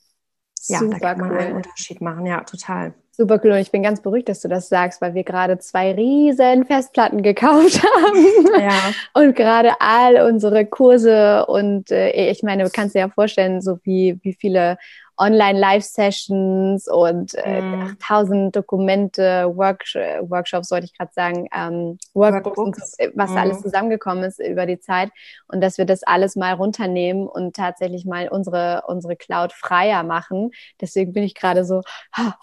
[0.67, 1.37] ja, da kann man cool.
[1.37, 2.25] einen Unterschied machen.
[2.25, 2.95] Ja, total.
[3.11, 5.93] Super cool und ich bin ganz beruhigt, dass du das sagst, weil wir gerade zwei
[5.93, 8.93] riesen Festplatten gekauft haben ja.
[9.13, 13.77] und gerade all unsere Kurse und äh, ich meine, du kannst dir ja vorstellen, so
[13.83, 14.77] wie, wie viele
[15.17, 17.97] Online-Live-Sessions und äh, mm.
[18.01, 22.97] 8000 Dokumente, Worksh Workshops, sollte ich gerade sagen, ähm, Workbooks, Workbooks.
[22.99, 23.37] Und, was mm.
[23.37, 25.11] alles zusammengekommen ist über die Zeit
[25.47, 30.51] und dass wir das alles mal runternehmen und tatsächlich mal unsere, unsere Cloud freier machen.
[30.81, 31.81] Deswegen bin ich gerade so,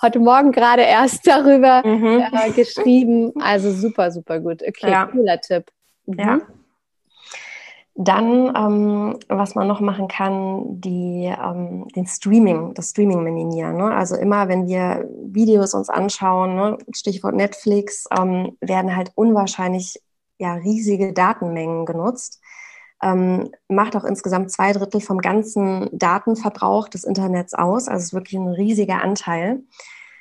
[0.00, 2.24] heute Morgen gerade erst darüber mhm.
[2.32, 3.32] äh, geschrieben.
[3.40, 4.62] Also super, super gut.
[4.62, 5.06] Okay, ja.
[5.06, 5.66] cooler Tipp.
[6.06, 6.18] Mhm.
[6.18, 6.40] Ja.
[7.94, 13.76] Dann, ähm, was man noch machen kann, die, ähm, den Streaming, das Streaming minimieren.
[13.76, 13.94] Ne?
[13.94, 16.78] Also immer, wenn wir Videos uns anschauen, ne?
[16.94, 20.00] Stichwort Netflix, ähm, werden halt unwahrscheinlich
[20.38, 22.40] ja, riesige Datenmengen genutzt.
[23.02, 27.88] Ähm, macht auch insgesamt zwei Drittel vom ganzen Datenverbrauch des Internets aus.
[27.88, 29.64] Also es ist wirklich ein riesiger Anteil.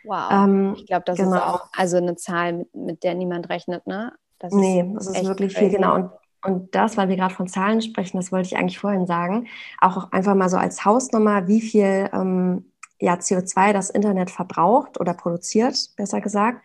[0.04, 0.32] Wow.
[0.32, 1.36] Ähm, ich glaube, das genau.
[1.36, 4.14] ist auch also eine Zahl, mit, mit der niemand rechnet, ne?
[4.40, 5.94] Das nee, das ist wirklich viel, genau.
[5.94, 6.10] Und
[6.44, 9.48] und das, weil wir gerade von Zahlen sprechen, das wollte ich eigentlich vorhin sagen,
[9.80, 15.14] auch einfach mal so als Hausnummer, wie viel ähm, ja, CO2 das Internet verbraucht oder
[15.14, 16.64] produziert, besser gesagt,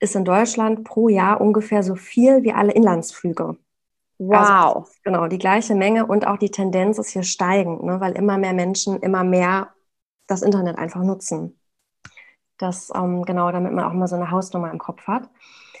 [0.00, 3.56] ist in Deutschland pro Jahr ungefähr so viel wie alle Inlandsflüge.
[4.18, 4.36] Wow.
[4.36, 8.38] Also, genau, die gleiche Menge und auch die Tendenz ist hier steigend, ne, weil immer
[8.38, 9.74] mehr Menschen immer mehr
[10.26, 11.58] das Internet einfach nutzen.
[12.58, 15.28] Das, ähm, genau, damit man auch mal so eine Hausnummer im Kopf hat.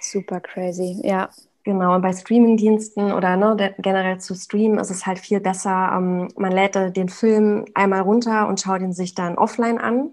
[0.00, 1.30] Super crazy, ja.
[1.66, 5.90] Genau, und bei Streamingdiensten oder ne, generell zu streamen ist es halt viel besser.
[5.96, 10.10] Ähm, man lädt den Film einmal runter und schaut ihn sich dann offline an.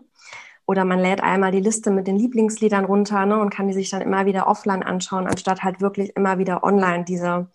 [0.65, 3.91] Oder man lädt einmal die Liste mit den Lieblingsliedern runter ne, und kann die sich
[3.91, 7.51] dann immer wieder offline anschauen, anstatt halt wirklich immer wieder online diese,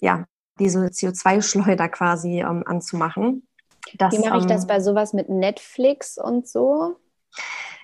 [0.00, 0.24] ja,
[0.58, 3.46] diese CO2-Schleuder quasi ähm, anzumachen.
[3.98, 6.96] Das, Wie mache ich das ähm, bei sowas mit Netflix und so?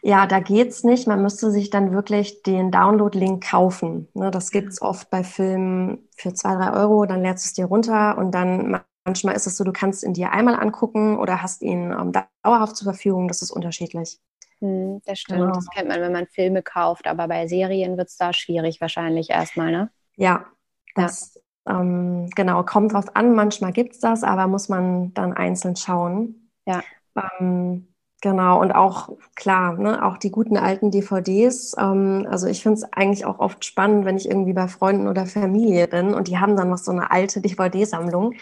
[0.07, 1.09] Ja, da geht's nicht.
[1.09, 4.07] Man müsste sich dann wirklich den Download-Link kaufen.
[4.13, 7.07] Ne, das gibt's oft bei Filmen für zwei, drei Euro.
[7.07, 10.13] Dann lädst du es dir runter und dann manchmal ist es so, du kannst ihn
[10.13, 12.13] dir einmal angucken oder hast ihn ähm,
[12.43, 13.29] dauerhaft zur Verfügung.
[13.29, 14.21] Das ist unterschiedlich.
[14.59, 15.41] Hm, das stimmt.
[15.41, 15.55] Genau.
[15.55, 17.07] Das kennt man, wenn man Filme kauft.
[17.07, 19.91] Aber bei Serien wird's da schwierig wahrscheinlich erstmal, ne?
[20.17, 20.45] Ja,
[20.95, 21.81] das ja.
[21.81, 23.35] Ähm, genau kommt drauf an.
[23.35, 26.51] Manchmal gibt's das, aber muss man dann einzeln schauen.
[26.67, 26.83] Ja.
[27.41, 27.94] Ähm,
[28.25, 31.77] Genau, und auch klar, ne, auch die guten alten DVDs.
[31.79, 35.27] Ähm, also ich finde es eigentlich auch oft spannend, wenn ich irgendwie bei Freunden oder
[35.27, 38.33] Familie bin und die haben dann noch so eine alte DVD-Sammlung.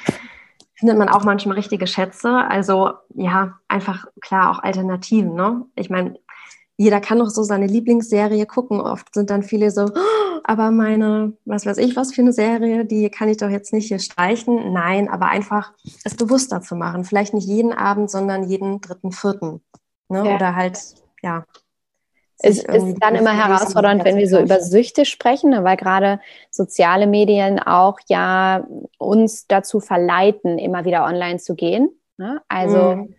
[0.75, 2.33] Findet man auch manchmal richtige Schätze.
[2.49, 5.35] Also ja, einfach klar auch Alternativen.
[5.35, 5.67] Ne?
[5.75, 6.15] Ich meine,
[6.83, 8.81] jeder kann doch so seine Lieblingsserie gucken.
[8.81, 12.85] Oft sind dann viele so, oh, aber meine, was weiß ich, was für eine Serie,
[12.85, 14.73] die kann ich doch jetzt nicht hier streichen.
[14.73, 15.73] Nein, aber einfach
[16.05, 17.05] es bewusster zu machen.
[17.05, 19.63] Vielleicht nicht jeden Abend, sondern jeden dritten, vierten.
[20.09, 20.27] Ne?
[20.27, 20.35] Ja.
[20.35, 20.79] Oder halt,
[21.23, 21.45] ja.
[22.45, 25.63] Es ist dann immer herausfordernd, wenn wir so über Süchte sprechen, ne?
[25.63, 26.19] weil gerade
[26.51, 28.67] soziale Medien auch ja
[28.99, 31.91] uns dazu verleiten, immer wieder online zu gehen.
[32.17, 32.43] Ne?
[32.49, 33.15] Also mhm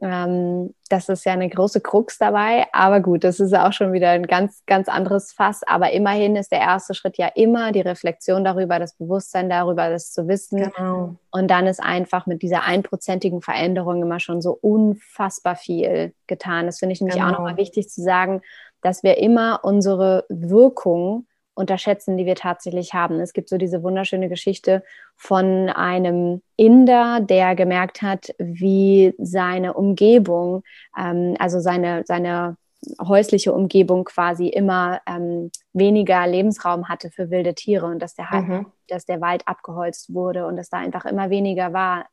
[0.00, 2.66] ähm, das ist ja eine große Krux dabei.
[2.72, 5.62] Aber gut, das ist auch schon wieder ein ganz, ganz anderes Fass.
[5.66, 10.12] Aber immerhin ist der erste Schritt ja immer die Reflexion darüber, das Bewusstsein darüber, das
[10.12, 10.70] zu wissen.
[10.72, 11.16] Genau.
[11.30, 16.66] Und dann ist einfach mit dieser einprozentigen Veränderung immer schon so unfassbar viel getan.
[16.66, 17.28] Das finde ich nämlich genau.
[17.28, 18.42] auch nochmal wichtig zu sagen,
[18.82, 21.26] dass wir immer unsere Wirkung
[21.58, 23.20] unterschätzen, die wir tatsächlich haben.
[23.20, 24.82] Es gibt so diese wunderschöne Geschichte
[25.16, 30.62] von einem Inder, der gemerkt hat, wie seine Umgebung,
[30.96, 32.56] ähm, also seine, seine
[33.00, 38.66] häusliche Umgebung quasi immer ähm, weniger Lebensraum hatte für wilde Tiere und dass der, mhm.
[38.86, 42.06] dass der Wald abgeholzt wurde und dass da einfach immer weniger war.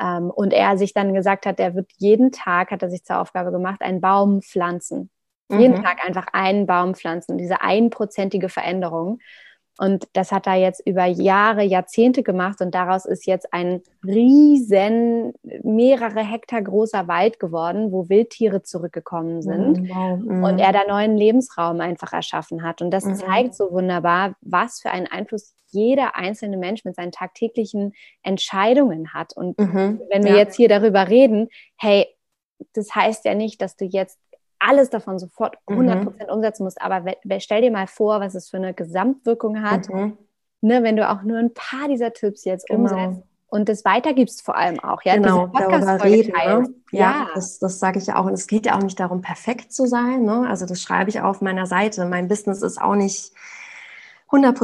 [0.00, 3.20] Ähm, und er sich dann gesagt hat, er wird jeden Tag, hat er sich zur
[3.20, 5.10] Aufgabe gemacht, einen Baum pflanzen.
[5.48, 5.60] Mhm.
[5.60, 7.38] Jeden Tag einfach einen Baum pflanzen.
[7.38, 9.20] Diese einprozentige Veränderung.
[9.76, 15.32] Und das hat er jetzt über Jahre, Jahrzehnte gemacht und daraus ist jetzt ein riesen,
[15.64, 20.18] mehrere Hektar großer Wald geworden, wo Wildtiere zurückgekommen sind mhm, wow.
[20.20, 20.44] mhm.
[20.44, 22.82] und er da neuen Lebensraum einfach erschaffen hat.
[22.82, 23.14] Und das mhm.
[23.16, 29.36] zeigt so wunderbar, was für einen Einfluss jeder einzelne Mensch mit seinen tagtäglichen Entscheidungen hat.
[29.36, 30.38] Und mhm, wenn wir ja.
[30.38, 32.06] jetzt hier darüber reden, hey,
[32.74, 34.20] das heißt ja nicht, dass du jetzt
[34.66, 36.14] alles davon sofort 100% mhm.
[36.30, 36.80] umsetzen musst.
[36.80, 37.04] Aber
[37.38, 40.16] stell dir mal vor, was es für eine Gesamtwirkung hat, mhm.
[40.60, 42.82] ne, wenn du auch nur ein paar dieser Tipps jetzt genau.
[42.82, 43.22] umsetzt
[43.54, 45.02] und das weitergibst vor allem auch.
[45.04, 46.32] Ja, genau, darüber reden.
[46.32, 46.74] Ne?
[46.90, 48.24] Ja, ja, das, das sage ich ja auch.
[48.24, 50.24] Und es geht ja auch nicht darum, perfekt zu sein.
[50.24, 50.48] Ne?
[50.48, 52.04] Also das schreibe ich auf meiner Seite.
[52.06, 53.32] Mein Business ist auch nicht
[54.32, 54.58] 100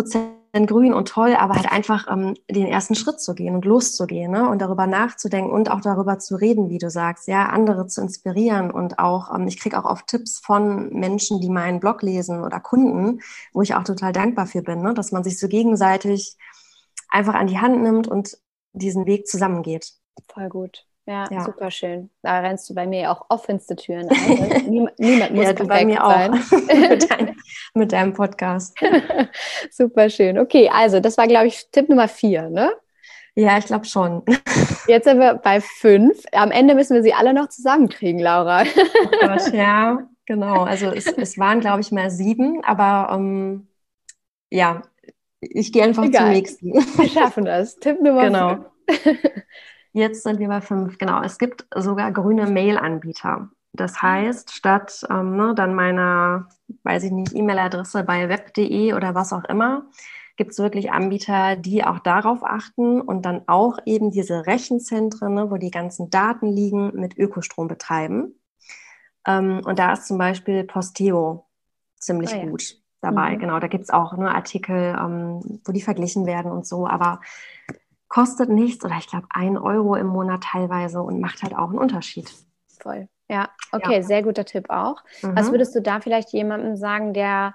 [0.52, 4.48] grün und toll, aber halt einfach ähm, den ersten Schritt zu gehen und loszugehen ne?
[4.48, 8.70] und darüber nachzudenken und auch darüber zu reden, wie du sagst, ja, andere zu inspirieren
[8.70, 12.58] und auch, ähm, ich kriege auch oft Tipps von Menschen, die meinen Blog lesen oder
[12.60, 13.20] Kunden,
[13.52, 14.92] wo ich auch total dankbar für bin, ne?
[14.94, 16.36] dass man sich so gegenseitig
[17.08, 18.36] einfach an die Hand nimmt und
[18.72, 19.92] diesen Weg zusammengeht.
[20.28, 20.86] Voll gut.
[21.10, 22.08] Ja, ja, super schön.
[22.22, 24.70] Da rennst du bei mir auch offenste Türen ein.
[24.70, 26.34] niemand, niemand muss ja, perfekt bei mir sein.
[26.34, 26.50] Auch.
[26.88, 27.36] mit, dein,
[27.74, 28.78] mit, deinem Podcast.
[29.72, 30.38] super schön.
[30.38, 32.70] Okay, also das war, glaube ich, Tipp Nummer vier, ne?
[33.34, 34.22] Ja, ich glaube schon.
[34.86, 36.22] Jetzt sind wir bei fünf.
[36.30, 38.62] Am Ende müssen wir sie alle noch zusammenkriegen, Laura.
[38.62, 40.62] Oh Gott, ja, genau.
[40.62, 43.68] Also es, es waren, glaube ich, mal sieben, aber um, ähm,
[44.50, 44.82] ja,
[45.40, 46.22] ich gehe einfach Egal.
[46.22, 46.72] zum nächsten.
[46.72, 47.80] Wir schaffen das.
[47.80, 48.64] Tipp Nummer genau.
[48.88, 49.18] fünf.
[49.92, 50.98] Jetzt sind wir bei fünf.
[50.98, 53.50] Genau, es gibt sogar grüne Mail-Anbieter.
[53.72, 54.02] Das ah.
[54.02, 56.48] heißt, statt ähm, ne, dann meiner,
[56.84, 59.86] weiß ich nicht, E-Mail-Adresse bei web.de oder was auch immer,
[60.36, 65.50] gibt es wirklich Anbieter, die auch darauf achten und dann auch eben diese Rechenzentren, ne,
[65.50, 68.34] wo die ganzen Daten liegen, mit Ökostrom betreiben.
[69.26, 71.46] Ähm, und da ist zum Beispiel Posteo
[71.96, 72.44] ziemlich oh ja.
[72.46, 73.34] gut dabei.
[73.34, 73.40] Mhm.
[73.40, 76.86] Genau, da gibt es auch nur Artikel, ähm, wo die verglichen werden und so.
[76.86, 77.20] Aber
[78.10, 81.78] kostet nichts oder ich glaube ein Euro im Monat teilweise und macht halt auch einen
[81.78, 82.30] Unterschied.
[82.82, 83.08] Voll.
[83.30, 84.02] Ja, okay, ja.
[84.02, 84.96] sehr guter Tipp auch.
[85.22, 85.36] Mhm.
[85.36, 87.54] Was würdest du da vielleicht jemandem sagen, der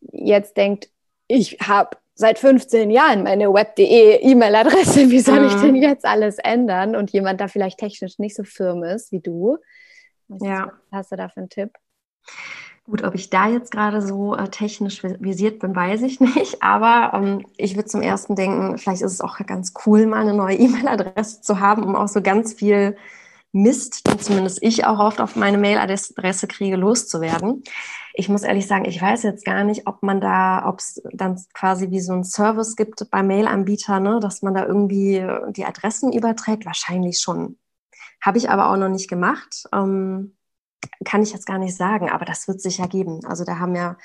[0.00, 0.90] jetzt denkt,
[1.28, 5.46] ich habe seit 15 Jahren meine web.de E-Mail-Adresse, wie soll mhm.
[5.46, 6.96] ich denn jetzt alles ändern?
[6.96, 9.58] Und jemand da vielleicht technisch nicht so firm ist wie du.
[10.26, 10.72] Was ja.
[10.90, 11.70] hast du da für einen Tipp?
[12.86, 16.62] Gut, ob ich da jetzt gerade so äh, technisch visiert bin, weiß ich nicht.
[16.62, 20.34] Aber ähm, ich würde zum ersten denken, vielleicht ist es auch ganz cool, mal eine
[20.34, 22.96] neue E-Mail-Adresse zu haben, um auch so ganz viel
[23.52, 27.62] Mist, den zumindest ich auch oft auf meine Mail-Adresse kriege, loszuwerden.
[28.12, 31.40] Ich muss ehrlich sagen, ich weiß jetzt gar nicht, ob man da, ob es dann
[31.54, 36.12] quasi wie so ein Service gibt bei Mail-Anbietern, ne, dass man da irgendwie die Adressen
[36.12, 36.66] überträgt.
[36.66, 37.56] Wahrscheinlich schon.
[38.20, 39.64] Habe ich aber auch noch nicht gemacht.
[39.72, 40.34] Ähm,
[41.04, 43.20] kann ich jetzt gar nicht sagen, aber das wird sich ja geben.
[43.26, 43.96] Also da haben ja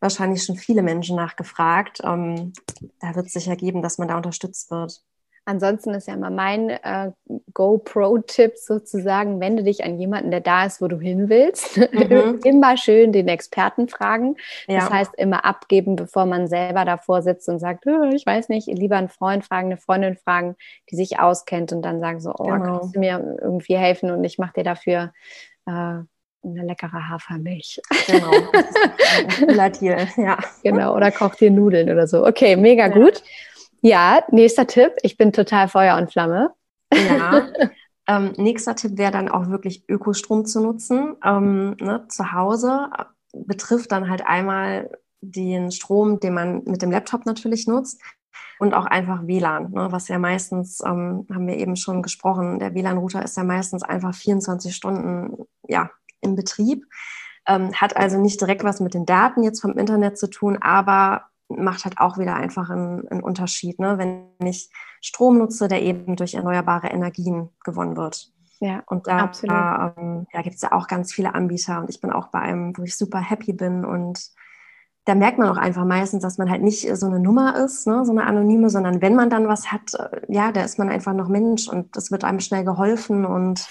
[0.00, 2.00] wahrscheinlich schon viele Menschen nachgefragt.
[2.04, 2.52] Ähm,
[3.00, 5.02] da wird es sich ja geben, dass man da unterstützt wird.
[5.48, 7.12] Ansonsten ist ja immer mein äh,
[7.54, 11.80] GoPro-Tipp sozusagen, wende dich an jemanden, der da ist, wo du hin willst.
[11.96, 12.40] Mhm.
[12.44, 14.36] immer schön den Experten fragen.
[14.66, 14.80] Ja.
[14.80, 18.66] Das heißt, immer abgeben, bevor man selber davor sitzt und sagt, oh, ich weiß nicht,
[18.66, 20.56] lieber einen Freund fragen, eine Freundin fragen,
[20.90, 22.78] die sich auskennt und dann sagen so, oh, genau.
[22.80, 25.12] kannst du mir irgendwie helfen und ich mache dir dafür
[25.66, 26.00] äh,
[26.46, 27.80] eine leckere Hafermilch.
[28.06, 28.30] Genau.
[29.46, 30.38] Gelatier, ja.
[30.62, 32.26] Genau, oder kocht dir Nudeln oder so.
[32.26, 32.92] Okay, mega ja.
[32.92, 33.22] gut.
[33.82, 34.92] Ja, nächster Tipp.
[35.02, 36.50] Ich bin total Feuer und Flamme.
[36.92, 37.48] Ja.
[38.08, 41.16] Ähm, nächster Tipp wäre dann auch wirklich Ökostrom zu nutzen.
[41.24, 42.88] Ähm, ne, zu Hause
[43.32, 48.00] betrifft dann halt einmal den Strom, den man mit dem Laptop natürlich nutzt
[48.58, 52.74] und auch einfach WLAN, ne, was ja meistens, ähm, haben wir eben schon gesprochen, der
[52.74, 56.84] WLAN-Router ist ja meistens einfach 24 Stunden ja, im Betrieb.
[57.46, 61.26] Ähm, hat also nicht direkt was mit den Daten jetzt vom Internet zu tun, aber
[61.48, 63.98] macht halt auch wieder einfach einen, einen Unterschied, ne?
[63.98, 68.32] wenn ich Strom nutze, der eben durch erneuerbare Energien gewonnen wird.
[68.58, 72.10] Ja, und da, ähm, ja, gibt es ja auch ganz viele Anbieter und ich bin
[72.10, 74.30] auch bei einem, wo ich super happy bin und
[75.04, 78.04] da merkt man auch einfach meistens, dass man halt nicht so eine Nummer ist, ne,
[78.04, 81.12] so eine anonyme, sondern wenn man dann was hat, äh, ja, da ist man einfach
[81.12, 83.68] noch Mensch und das wird einem schnell geholfen und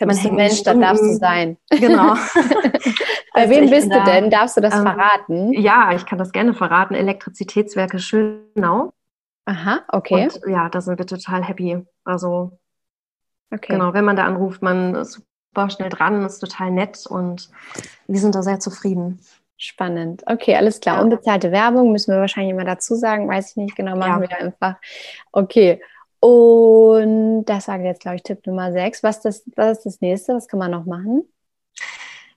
[0.00, 1.58] da bist du Mensch, da darfst du sein.
[1.70, 2.14] Genau.
[3.32, 4.30] Bei also wem bist du denn?
[4.30, 5.52] Darfst du das ähm, verraten?
[5.52, 6.94] Ja, ich kann das gerne verraten.
[6.94, 8.92] Elektrizitätswerke Schönau.
[9.44, 10.24] Aha, okay.
[10.24, 11.84] Und ja, da sind wir total happy.
[12.04, 12.58] Also,
[13.52, 13.74] okay.
[13.74, 17.50] genau, wenn man da anruft, man ist super schnell dran, ist total nett und
[18.08, 19.20] wir sind da sehr zufrieden.
[19.58, 20.22] Spannend.
[20.26, 20.96] Okay, alles klar.
[20.96, 21.02] Ja.
[21.02, 23.28] Unbezahlte Werbung müssen wir wahrscheinlich immer dazu sagen.
[23.28, 24.30] Weiß ich nicht genau, machen ja.
[24.30, 24.76] wir einfach.
[25.32, 25.82] Okay.
[26.20, 27.19] Und
[27.50, 29.02] das sage ich jetzt, glaube ich, Tipp Nummer 6.
[29.02, 30.34] Was, das, was ist das nächste?
[30.34, 31.24] Was kann man noch machen?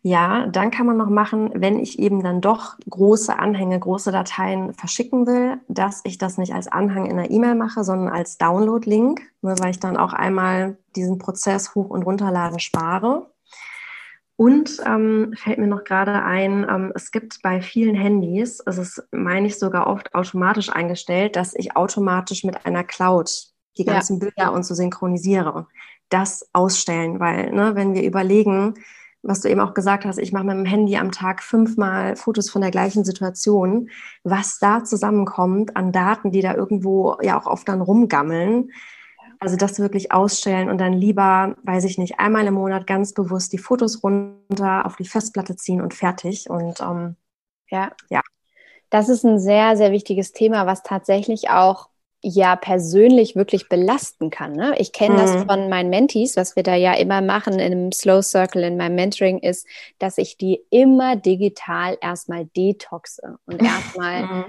[0.01, 4.73] Ja, dann kann man noch machen, wenn ich eben dann doch große Anhänge, große Dateien
[4.73, 9.21] verschicken will, dass ich das nicht als Anhang in der E-Mail mache, sondern als Download-Link,
[9.41, 13.31] ne, weil ich dann auch einmal diesen Prozess hoch und runterladen spare.
[14.35, 19.07] Und ähm, fällt mir noch gerade ein, ähm, es gibt bei vielen Handys, es ist,
[19.11, 24.27] meine ich, sogar oft automatisch eingestellt, dass ich automatisch mit einer Cloud die ganzen ja.
[24.27, 25.67] Bilder und so synchronisiere.
[26.09, 28.75] Das ausstellen, weil, ne, wenn wir überlegen,
[29.23, 32.49] was du eben auch gesagt hast, ich mache mit dem Handy am Tag fünfmal Fotos
[32.49, 33.89] von der gleichen Situation,
[34.23, 38.71] was da zusammenkommt an Daten, die da irgendwo ja auch oft dann rumgammeln.
[39.39, 43.51] Also das wirklich ausstellen und dann lieber, weiß ich nicht, einmal im Monat ganz bewusst
[43.53, 46.49] die Fotos runter auf die Festplatte ziehen und fertig.
[46.49, 47.15] Und ähm,
[47.69, 47.91] ja.
[48.09, 48.21] ja.
[48.89, 51.89] Das ist ein sehr, sehr wichtiges Thema, was tatsächlich auch
[52.23, 54.53] ja persönlich wirklich belasten kann.
[54.53, 54.75] Ne?
[54.77, 55.17] Ich kenne mhm.
[55.17, 58.77] das von meinen Mentees, was wir da ja immer machen in einem Slow Circle in
[58.77, 59.67] meinem Mentoring ist,
[59.99, 64.45] dass ich die immer digital erstmal detoxe und erstmal mhm.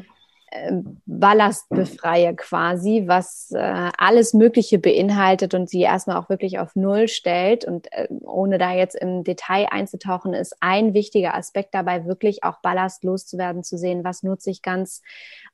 [1.07, 7.09] Ballast befreie quasi, was äh, alles Mögliche beinhaltet und sie erstmal auch wirklich auf Null
[7.09, 7.65] stellt.
[7.65, 12.61] Und äh, ohne da jetzt im Detail einzutauchen, ist ein wichtiger Aspekt dabei, wirklich auch
[12.61, 15.03] Ballast loszuwerden, zu sehen, was nutze ich ganz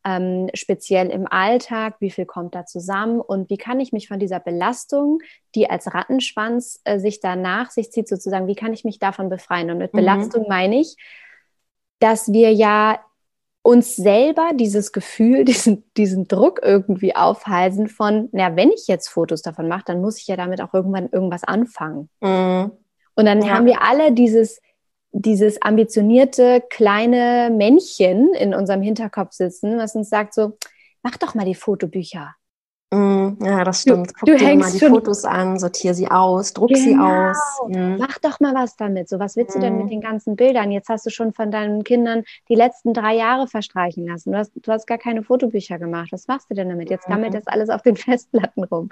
[0.05, 4.19] ähm, speziell im Alltag, wie viel kommt da zusammen und wie kann ich mich von
[4.19, 5.21] dieser Belastung,
[5.55, 9.71] die als Rattenschwanz äh, sich danach sich zieht, sozusagen, wie kann ich mich davon befreien?
[9.71, 9.99] Und mit mhm.
[9.99, 10.97] Belastung meine ich,
[12.01, 12.99] dass wir ja
[13.63, 19.43] uns selber dieses Gefühl, diesen, diesen Druck irgendwie aufhalsen von, na, wenn ich jetzt Fotos
[19.43, 22.09] davon mache, dann muss ich ja damit auch irgendwann irgendwas anfangen.
[22.21, 22.73] Mhm.
[23.15, 23.55] Und dann ja.
[23.55, 24.61] haben wir alle dieses,
[25.13, 30.57] dieses ambitionierte kleine Männchen in unserem Hinterkopf sitzen, was uns sagt so,
[31.03, 32.35] mach doch mal die Fotobücher.
[32.93, 34.13] Mm, ja, das stimmt.
[34.15, 36.83] Guck du dir mal die Fotos an, sortier sie aus, druck genau.
[36.83, 37.61] sie aus.
[37.69, 37.97] Mhm.
[37.99, 39.09] Mach doch mal was damit.
[39.09, 39.91] So, was willst du denn mit mm.
[39.91, 40.73] den ganzen Bildern?
[40.73, 44.33] Jetzt hast du schon von deinen Kindern die letzten drei Jahre verstreichen lassen.
[44.33, 46.09] Du hast, du hast gar keine Fotobücher gemacht.
[46.11, 46.91] Was machst du denn damit?
[46.91, 48.89] Jetzt gammelt das alles auf den Festplatten rum.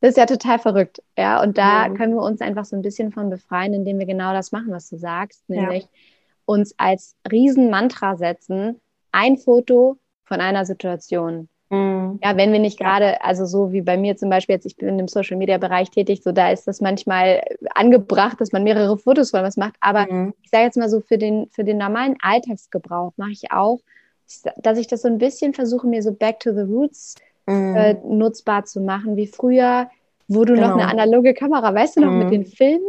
[0.00, 1.02] Das ist ja total verrückt.
[1.18, 1.94] Ja, und da ja.
[1.94, 4.88] können wir uns einfach so ein bisschen von befreien, indem wir genau das machen, was
[4.88, 5.88] du sagst, nämlich ja.
[6.44, 12.20] uns als Riesenmantra setzen, ein Foto von einer Situation Mhm.
[12.22, 14.98] Ja, wenn wir nicht gerade, also so wie bei mir zum Beispiel jetzt, ich bin
[14.98, 17.42] im Social Media Bereich tätig, so da ist das manchmal
[17.74, 19.74] angebracht, dass man mehrere Fotos von was macht.
[19.80, 20.34] Aber mhm.
[20.42, 23.80] ich sage jetzt mal so, für den, für den normalen Alltagsgebrauch mache ich auch,
[24.58, 27.14] dass ich das so ein bisschen versuche, mir so back to the roots
[27.46, 27.74] mhm.
[27.74, 29.88] äh, nutzbar zu machen, wie früher,
[30.28, 30.68] wo du genau.
[30.68, 32.32] noch eine analoge Kamera, weißt du noch, mit mhm.
[32.32, 32.84] den Filmen?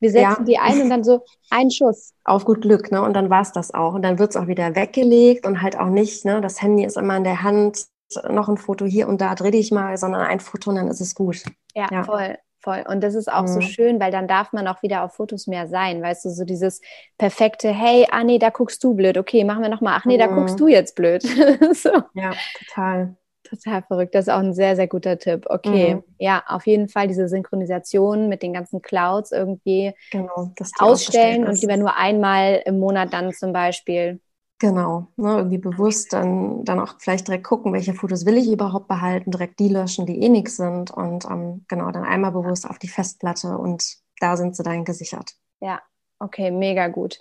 [0.00, 0.44] Wir setzen ja.
[0.44, 2.12] die ein und dann so ein Schuss.
[2.24, 3.00] Auf gut Glück, ne?
[3.00, 3.94] Und dann war es das auch.
[3.94, 6.40] Und dann wird es auch wieder weggelegt und halt auch nicht, ne?
[6.42, 7.86] Das Handy ist immer in der Hand
[8.28, 11.00] noch ein Foto hier und da, dreh dich mal, sondern ein Foto und dann ist
[11.00, 11.42] es gut.
[11.74, 12.04] Ja, ja.
[12.04, 12.36] voll.
[12.64, 12.82] Voll.
[12.88, 13.48] Und das ist auch mhm.
[13.48, 16.00] so schön, weil dann darf man auch wieder auf Fotos mehr sein.
[16.00, 16.80] Weißt du, so dieses
[17.18, 19.18] perfekte, hey, ah nee, da guckst du blöd.
[19.18, 19.98] Okay, machen wir nochmal.
[19.98, 20.20] Ach nee, mhm.
[20.20, 21.22] da guckst du jetzt blöd.
[21.72, 21.90] so.
[22.14, 23.16] Ja, total.
[23.42, 24.14] Total verrückt.
[24.14, 25.44] Das ist auch ein sehr, sehr guter Tipp.
[25.50, 25.96] Okay.
[25.96, 26.04] Mhm.
[26.18, 31.76] Ja, auf jeden Fall diese Synchronisation mit den ganzen Clouds irgendwie genau, ausstellen und lieber
[31.76, 34.20] nur einmal im Monat dann zum Beispiel
[34.64, 38.88] Genau, ne, irgendwie bewusst dann, dann auch vielleicht direkt gucken, welche Fotos will ich überhaupt
[38.88, 42.78] behalten, direkt die löschen, die eh nichts sind und ähm, genau, dann einmal bewusst auf
[42.78, 43.84] die Festplatte und
[44.20, 45.32] da sind sie dann gesichert.
[45.60, 45.82] Ja,
[46.18, 47.20] okay, mega gut.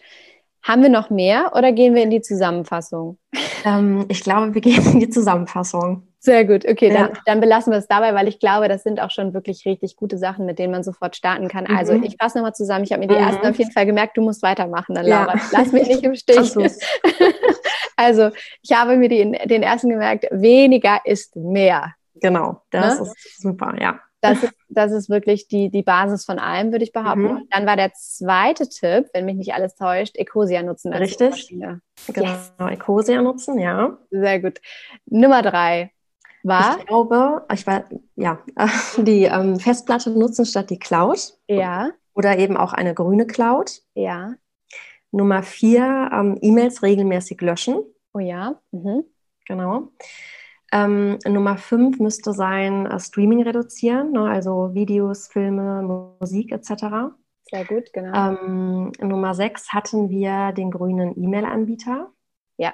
[0.62, 3.20] Haben wir noch mehr oder gehen wir in die Zusammenfassung?
[3.66, 6.13] Ähm, ich glaube, wir gehen in die Zusammenfassung.
[6.26, 7.08] Sehr gut, okay, ja.
[7.08, 9.98] dann, dann, belassen wir es dabei, weil ich glaube, das sind auch schon wirklich richtig
[9.98, 11.66] gute Sachen, mit denen man sofort starten kann.
[11.66, 12.00] Also, mhm.
[12.00, 12.86] Also ich fasse nochmal zusammen.
[12.86, 13.28] Ich habe mir die mhm.
[13.28, 15.36] ersten auf jeden Fall gemerkt, du musst weitermachen, dann Laura.
[15.36, 15.42] Ja.
[15.52, 16.56] Lass mich nicht im Stich.
[17.98, 18.30] also
[18.62, 21.94] ich habe mir den, den ersten gemerkt, weniger ist mehr.
[22.16, 23.08] Genau, das ne?
[23.08, 24.00] ist super, ja.
[24.22, 27.34] Das ist, das ist wirklich die, die Basis von allem, würde ich behaupten.
[27.34, 27.48] Mhm.
[27.50, 30.94] Dann war der zweite Tipp, wenn mich nicht alles täuscht, Ecosia nutzen.
[30.94, 31.50] Richtig.
[31.50, 31.80] Genau,
[32.16, 32.54] yes.
[32.58, 33.98] Ecosia nutzen, ja.
[34.10, 34.62] Sehr gut.
[35.06, 35.92] Nummer drei,
[36.44, 36.78] war?
[36.80, 38.40] Ich glaube, ich war, ja,
[38.98, 41.38] die ähm, Festplatte nutzen statt die Cloud.
[41.48, 41.92] Ja.
[42.14, 43.82] Oder eben auch eine grüne Cloud.
[43.96, 44.36] Ja.
[45.12, 47.84] Nummer vier, ähm, E-Mails regelmäßig löschen.
[48.14, 48.60] Oh ja.
[48.72, 49.04] Mhm.
[49.46, 49.90] Genau.
[50.72, 54.24] Ähm, Nummer fünf müsste sein, äh, Streaming reduzieren, ne?
[54.24, 57.14] also Videos, Filme, Musik etc.
[57.44, 58.32] Sehr gut, genau.
[58.32, 62.12] Ähm, Nummer sechs hatten wir den grünen E-Mail-Anbieter.
[62.58, 62.74] Ja.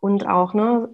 [0.00, 0.88] Und auch ne,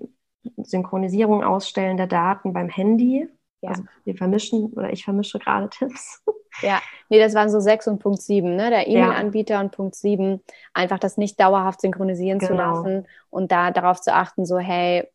[0.64, 3.28] Synchronisierung ausstellen der Daten beim Handy.
[3.62, 3.70] Ja.
[3.70, 6.22] Also wir vermischen oder ich vermische gerade Tipps.
[6.62, 8.70] Ja, nee, das waren so 6 und Punkt 7, ne?
[8.70, 9.60] Der E-Mail-Anbieter ja.
[9.60, 10.42] und Punkt 7,
[10.74, 12.50] einfach das nicht dauerhaft synchronisieren genau.
[12.50, 15.08] zu lassen und da darauf zu achten, so, hey,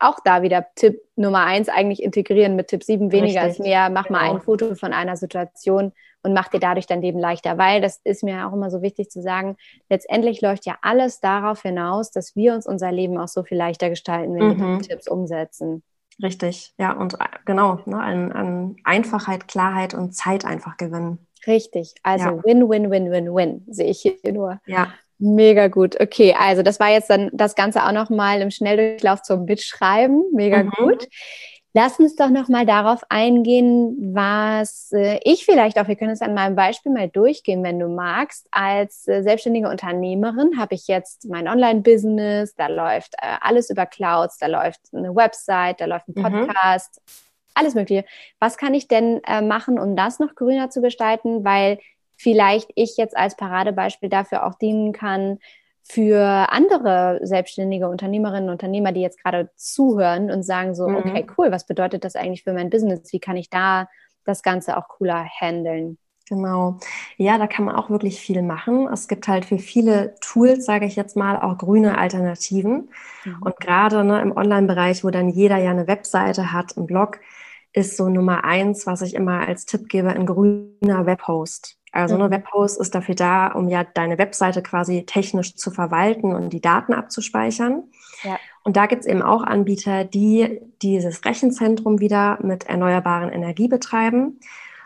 [0.00, 3.60] auch da wieder Tipp Nummer eins eigentlich integrieren mit Tipp sieben weniger Richtig.
[3.60, 3.90] ist mehr.
[3.90, 4.18] Mach genau.
[4.18, 5.92] mal ein Foto von einer Situation
[6.22, 9.10] und mach dir dadurch dein Leben leichter, weil das ist mir auch immer so wichtig
[9.10, 9.56] zu sagen,
[9.88, 13.90] letztendlich läuft ja alles darauf hinaus, dass wir uns unser Leben auch so viel leichter
[13.90, 14.58] gestalten, wenn mhm.
[14.58, 15.82] wir die Tipps umsetzen.
[16.22, 21.18] Richtig, ja, und äh, genau, ne, an, an Einfachheit, Klarheit und Zeit einfach gewinnen.
[21.46, 22.44] Richtig, also ja.
[22.44, 24.60] win, win, win, win, win, sehe ich hier nur.
[24.66, 24.92] Ja.
[25.18, 25.98] Mega gut.
[26.00, 30.24] Okay, also das war jetzt dann das Ganze auch nochmal im Schnelldurchlauf zum Mitschreiben.
[30.32, 30.70] Mega mhm.
[30.76, 31.08] gut.
[31.72, 36.32] Lass uns doch nochmal darauf eingehen, was äh, ich vielleicht auch, wir können es an
[36.32, 38.46] meinem Beispiel mal durchgehen, wenn du magst.
[38.50, 44.38] Als äh, selbstständige Unternehmerin habe ich jetzt mein Online-Business, da läuft äh, alles über Clouds,
[44.38, 46.22] da läuft eine Website, da läuft ein mhm.
[46.22, 47.12] Podcast, mhm.
[47.52, 48.06] alles Mögliche.
[48.38, 51.44] Was kann ich denn äh, machen, um das noch grüner zu gestalten?
[51.44, 51.78] Weil
[52.16, 55.38] vielleicht ich jetzt als Paradebeispiel dafür auch dienen kann,
[55.88, 60.96] für andere selbstständige Unternehmerinnen und Unternehmer, die jetzt gerade zuhören und sagen so, mhm.
[60.96, 63.12] okay, cool, was bedeutet das eigentlich für mein Business?
[63.12, 63.88] Wie kann ich da
[64.24, 65.98] das Ganze auch cooler handeln?
[66.28, 66.80] Genau.
[67.18, 68.88] Ja, da kann man auch wirklich viel machen.
[68.92, 72.90] Es gibt halt für viele Tools, sage ich jetzt mal, auch grüne Alternativen.
[73.24, 73.42] Mhm.
[73.42, 77.20] Und gerade ne, im Online-Bereich, wo dann jeder ja eine Webseite hat, einen Blog,
[77.72, 81.78] ist so Nummer eins, was ich immer als Tipp gebe, ein grüner Webhost.
[81.96, 82.32] Also eine mhm.
[82.32, 86.92] Webhost ist dafür da, um ja deine Webseite quasi technisch zu verwalten und die Daten
[86.92, 87.84] abzuspeichern.
[88.22, 88.38] Ja.
[88.64, 94.40] Und da gibt es eben auch Anbieter, die dieses Rechenzentrum wieder mit erneuerbaren Energie betreiben.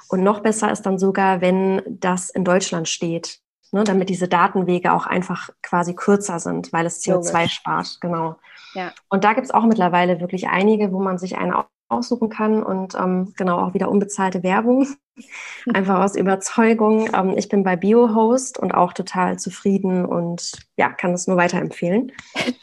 [0.09, 3.41] Und noch besser ist dann sogar, wenn das in Deutschland steht,
[3.73, 7.53] ne, damit diese Datenwege auch einfach quasi kürzer sind, weil es CO2 Logisch.
[7.55, 7.99] spart.
[8.01, 8.37] Genau.
[8.75, 8.93] Ja.
[9.09, 12.95] Und da gibt es auch mittlerweile wirklich einige, wo man sich eine aussuchen kann und
[12.95, 14.87] ähm, genau auch wieder unbezahlte Werbung.
[15.75, 17.11] Einfach aus Überzeugung.
[17.15, 22.13] Ähm, ich bin bei BioHost und auch total zufrieden und ja, kann es nur weiterempfehlen.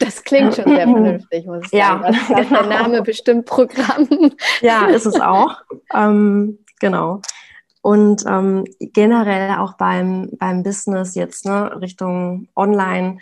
[0.00, 2.02] Das klingt schon sehr vernünftig, muss ich sagen.
[2.02, 2.62] Ja, das ist genau.
[2.62, 4.08] der Name bestimmt Programm.
[4.60, 5.56] Ja, ist es auch.
[5.94, 7.20] Ähm, genau.
[7.82, 13.18] Und ähm, generell auch beim, beim Business jetzt ne, Richtung Online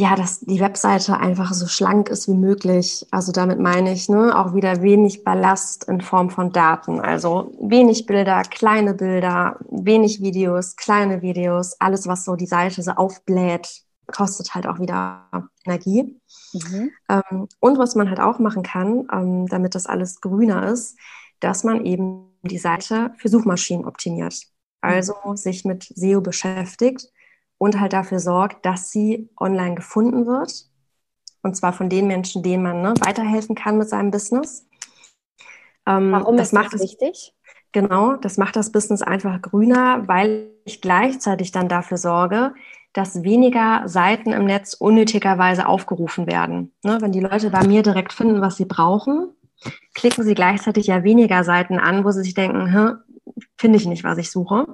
[0.00, 3.06] ja, dass die Webseite einfach so schlank ist wie möglich.
[3.10, 7.00] Also damit meine ich ne, auch wieder wenig Ballast in Form von Daten.
[7.00, 12.92] Also wenig Bilder, kleine Bilder, wenig Videos, kleine Videos, alles, was so die Seite so
[12.92, 15.28] aufbläht, kostet halt auch wieder
[15.66, 16.18] Energie.
[16.54, 16.90] Mhm.
[17.10, 20.98] Ähm, und was man halt auch machen kann, ähm, damit das alles grüner ist,
[21.40, 24.34] dass man eben die Seite für Suchmaschinen optimiert.
[24.80, 25.36] Also mhm.
[25.36, 27.10] sich mit SEO beschäftigt
[27.60, 30.64] und halt dafür sorgt, dass sie online gefunden wird.
[31.42, 34.66] Und zwar von den Menschen, denen man ne, weiterhelfen kann mit seinem Business.
[35.86, 37.34] Ähm, Warum das ist macht das wichtig?
[37.72, 42.54] Genau, das macht das Business einfach grüner, weil ich gleichzeitig dann dafür sorge,
[42.94, 46.72] dass weniger Seiten im Netz unnötigerweise aufgerufen werden.
[46.82, 49.34] Ne, wenn die Leute bei mir direkt finden, was sie brauchen,
[49.94, 53.02] klicken sie gleichzeitig ja weniger Seiten an, wo sie sich denken,
[53.58, 54.66] finde ich nicht, was ich suche.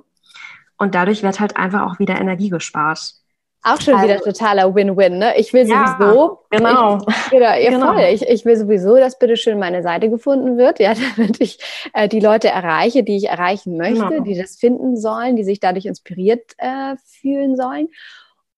[0.78, 3.14] Und dadurch wird halt einfach auch wieder Energie gespart.
[3.62, 5.36] Auch schon also, wieder totaler Win-Win, ne?
[5.38, 6.38] Ich will ja, sowieso.
[6.50, 6.98] Genau.
[7.08, 7.94] Ich, genau, ja, genau.
[7.94, 8.04] Voll.
[8.12, 11.58] Ich, ich will sowieso, dass bitte schön meine Seite gefunden wird, ja, damit ich
[11.92, 14.22] äh, die Leute erreiche, die ich erreichen möchte, genau.
[14.22, 17.88] die das finden sollen, die sich dadurch inspiriert äh, fühlen sollen.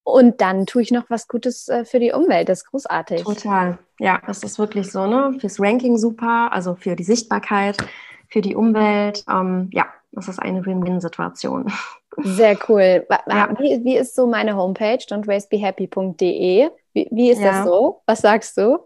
[0.04, 2.50] Und dann tue ich noch was Gutes äh, für die Umwelt.
[2.50, 3.24] Das ist großartig.
[3.24, 3.78] Total.
[3.98, 5.36] Ja, das ist wirklich so, ne?
[5.40, 7.78] Fürs Ranking super, also für die Sichtbarkeit,
[8.28, 9.24] für die Umwelt.
[9.28, 11.72] Ähm, ja, das ist eine Win-Win-Situation.
[12.16, 13.06] Sehr cool.
[13.28, 13.54] Ja.
[13.59, 16.70] Wie, wie, ist so meine Homepage, don'twastebehappy.de?
[16.92, 17.52] Wie, wie ist ja.
[17.52, 18.02] das so?
[18.06, 18.78] Was sagst du?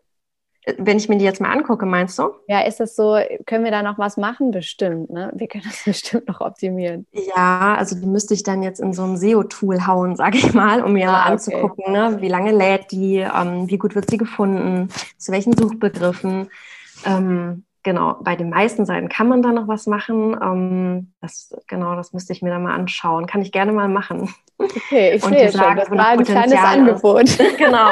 [0.78, 2.30] Wenn ich mir die jetzt mal angucke, meinst du?
[2.46, 4.52] Ja, ist das so, können wir da noch was machen?
[4.52, 5.32] Bestimmt, ne?
[5.34, 7.06] Wir können das bestimmt noch optimieren.
[7.12, 10.82] Ja, also die müsste ich dann jetzt in so ein SEO-Tool hauen, sage ich mal,
[10.82, 11.92] um mir ah, mal anzugucken, okay.
[11.92, 12.20] ne?
[12.20, 16.48] wie lange lädt die, ähm, wie gut wird sie gefunden, zu welchen Suchbegriffen.
[17.04, 20.36] Ähm, genau, bei den meisten Seiten kann man da noch was machen.
[20.40, 23.26] Ähm, das, genau, das müsste ich mir dann mal anschauen.
[23.26, 24.34] Kann ich gerne mal machen.
[24.58, 27.38] Okay, ich sehe schon, das war ein kleines Angebot.
[27.58, 27.90] genau.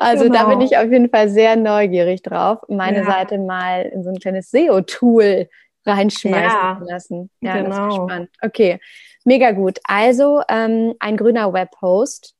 [0.00, 0.38] also genau.
[0.38, 3.04] da bin ich auf jeden Fall sehr neugierig drauf, meine ja.
[3.04, 5.48] Seite mal in so ein kleines SEO-Tool
[5.86, 7.30] reinschmeißen ja, lassen.
[7.40, 7.68] Ja, genau.
[7.68, 8.30] das ist spannend.
[8.40, 8.80] Okay,
[9.24, 9.78] mega gut.
[9.84, 12.34] Also ähm, ein grüner Webhost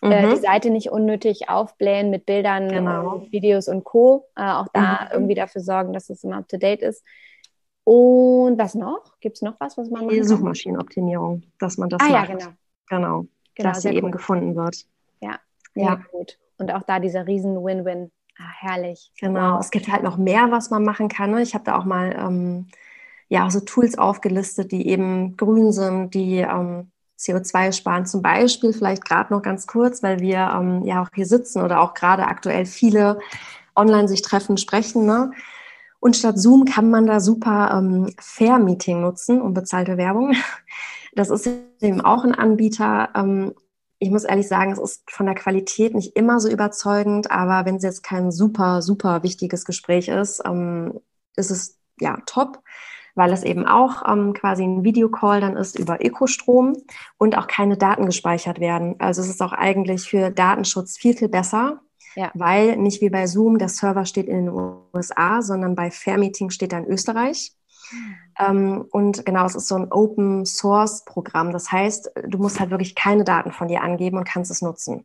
[0.00, 0.12] mhm.
[0.12, 0.40] äh, die mhm.
[0.40, 3.26] Seite nicht unnötig aufblähen mit Bildern, genau.
[3.30, 4.26] Videos und Co.
[4.36, 5.08] Äh, auch da mhm.
[5.12, 7.04] irgendwie dafür sorgen, dass es immer up to date ist.
[7.84, 9.18] Und was noch?
[9.20, 10.14] Gibt es noch was, was man macht?
[10.14, 12.28] Die Suchmaschinenoptimierung, dass man das ah, macht.
[12.28, 12.50] ja, genau.
[12.88, 14.84] Genau, genau dass sie eben gefunden wird.
[15.20, 15.38] Ja,
[15.74, 16.00] ja.
[16.12, 16.38] gut.
[16.58, 18.10] Und auch da dieser riesen Win-Win.
[18.38, 19.10] Ah, herrlich.
[19.20, 19.60] Genau, wow.
[19.60, 21.30] es gibt halt noch mehr, was man machen kann.
[21.30, 21.42] Ne?
[21.42, 22.66] Ich habe da auch mal ähm,
[23.28, 28.06] ja, so Tools aufgelistet, die eben grün sind, die ähm, CO2 sparen.
[28.06, 31.80] Zum Beispiel, vielleicht gerade noch ganz kurz, weil wir ähm, ja auch hier sitzen oder
[31.80, 33.18] auch gerade aktuell viele
[33.74, 35.06] online sich treffen, sprechen.
[35.06, 35.32] Ne?
[36.00, 40.34] Und statt Zoom kann man da super ähm, Fair Meeting nutzen, unbezahlte Werbung.
[41.14, 41.48] Das ist
[41.80, 43.08] eben auch ein Anbieter.
[43.16, 43.54] Ähm,
[43.98, 47.76] ich muss ehrlich sagen, es ist von der Qualität nicht immer so überzeugend, aber wenn
[47.76, 51.00] es jetzt kein super, super wichtiges Gespräch ist, ähm,
[51.34, 52.62] ist es ja top,
[53.18, 56.76] weil es eben auch ähm, quasi ein Videocall dann ist über Ökostrom
[57.18, 58.94] und auch keine Daten gespeichert werden.
[59.00, 61.80] Also es ist auch eigentlich für Datenschutz viel, viel besser,
[62.14, 62.30] ja.
[62.34, 66.50] weil nicht wie bei Zoom der Server steht in den USA, sondern bei Fair Meeting
[66.50, 67.52] steht er in Österreich.
[68.38, 71.50] Ähm, und genau, es ist so ein Open Source Programm.
[71.50, 75.04] Das heißt, du musst halt wirklich keine Daten von dir angeben und kannst es nutzen.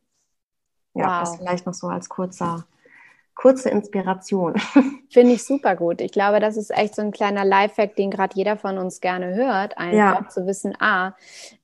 [0.93, 1.19] Ja, wow.
[1.21, 2.65] das vielleicht noch so als kurzer,
[3.35, 4.55] kurze Inspiration.
[5.09, 6.01] Finde ich super gut.
[6.01, 9.33] Ich glaube, das ist echt so ein kleiner Lifehack, den gerade jeder von uns gerne
[9.33, 10.29] hört, einfach ja.
[10.29, 11.13] zu wissen, ah,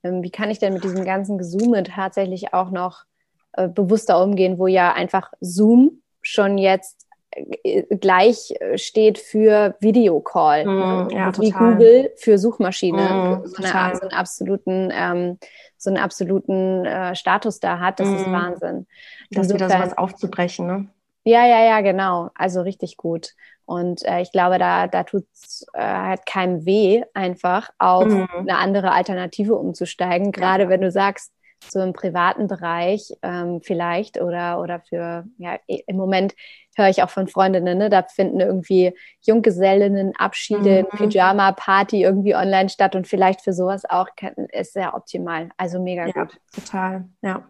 [0.04, 3.06] ähm, wie kann ich denn mit diesem ganzen Gesume tatsächlich auch noch
[3.54, 10.66] äh, bewusster umgehen, wo ja einfach Zoom schon jetzt äh, gleich äh, steht für Videocall.
[10.66, 11.74] Mm, ja, wie total.
[11.74, 13.42] Google für Suchmaschine.
[13.44, 15.38] Mm, so, eine, so, einen absoluten, ähm,
[15.78, 18.00] so einen absoluten äh, Status da hat.
[18.00, 18.16] Das mm.
[18.16, 18.88] ist Wahnsinn.
[19.32, 20.88] Das Insofern, wieder sowas aufzubrechen, ne?
[21.24, 22.30] Ja, ja, ja, genau.
[22.36, 23.34] Also richtig gut.
[23.66, 28.28] Und äh, ich glaube, da, da tut es äh, halt keinem weh, einfach auf mhm.
[28.34, 30.32] eine andere Alternative umzusteigen.
[30.32, 30.70] Gerade ja.
[30.70, 31.32] wenn du sagst,
[31.68, 36.34] so im privaten Bereich ähm, vielleicht oder, oder für, ja, im Moment
[36.76, 40.98] höre ich auch von Freundinnen, ne, da finden irgendwie Junggesellinnen, Abschiede, mhm.
[40.98, 44.08] Pyjama-Party irgendwie online statt und vielleicht für sowas auch
[44.52, 45.50] ist sehr optimal.
[45.58, 46.38] Also mega ja, gut.
[46.54, 47.48] Total, ja.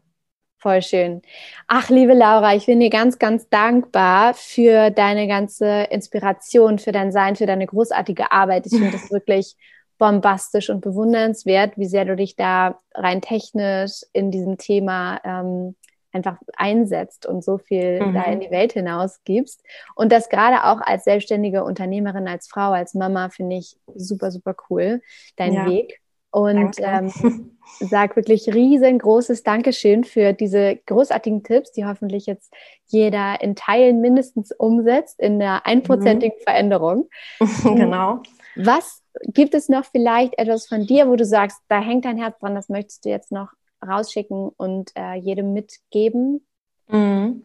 [0.61, 1.21] Voll schön.
[1.67, 7.13] Ach, liebe Laura, ich bin dir ganz, ganz dankbar für deine ganze Inspiration, für dein
[7.13, 8.65] Sein, für deine großartige Arbeit.
[8.65, 9.55] Ich finde das wirklich
[9.97, 15.75] bombastisch und bewundernswert, wie sehr du dich da rein technisch in diesem Thema ähm,
[16.11, 18.13] einfach einsetzt und so viel mhm.
[18.13, 19.63] da in die Welt hinaus gibst.
[19.95, 24.55] Und das gerade auch als selbstständige Unternehmerin, als Frau, als Mama finde ich super, super
[24.69, 25.01] cool,
[25.37, 25.65] dein ja.
[25.67, 26.01] Weg.
[26.31, 27.11] Und ähm,
[27.79, 32.53] sag wirklich riesengroßes Dankeschön für diese großartigen Tipps, die hoffentlich jetzt
[32.85, 36.43] jeder in Teilen mindestens umsetzt in einer einprozentigen mhm.
[36.43, 37.09] Veränderung.
[37.63, 38.21] genau.
[38.55, 42.39] Was gibt es noch vielleicht etwas von dir, wo du sagst, da hängt dein Herz
[42.39, 43.49] dran, das möchtest du jetzt noch
[43.85, 46.45] rausschicken und äh, jedem mitgeben?
[46.87, 47.43] Mhm.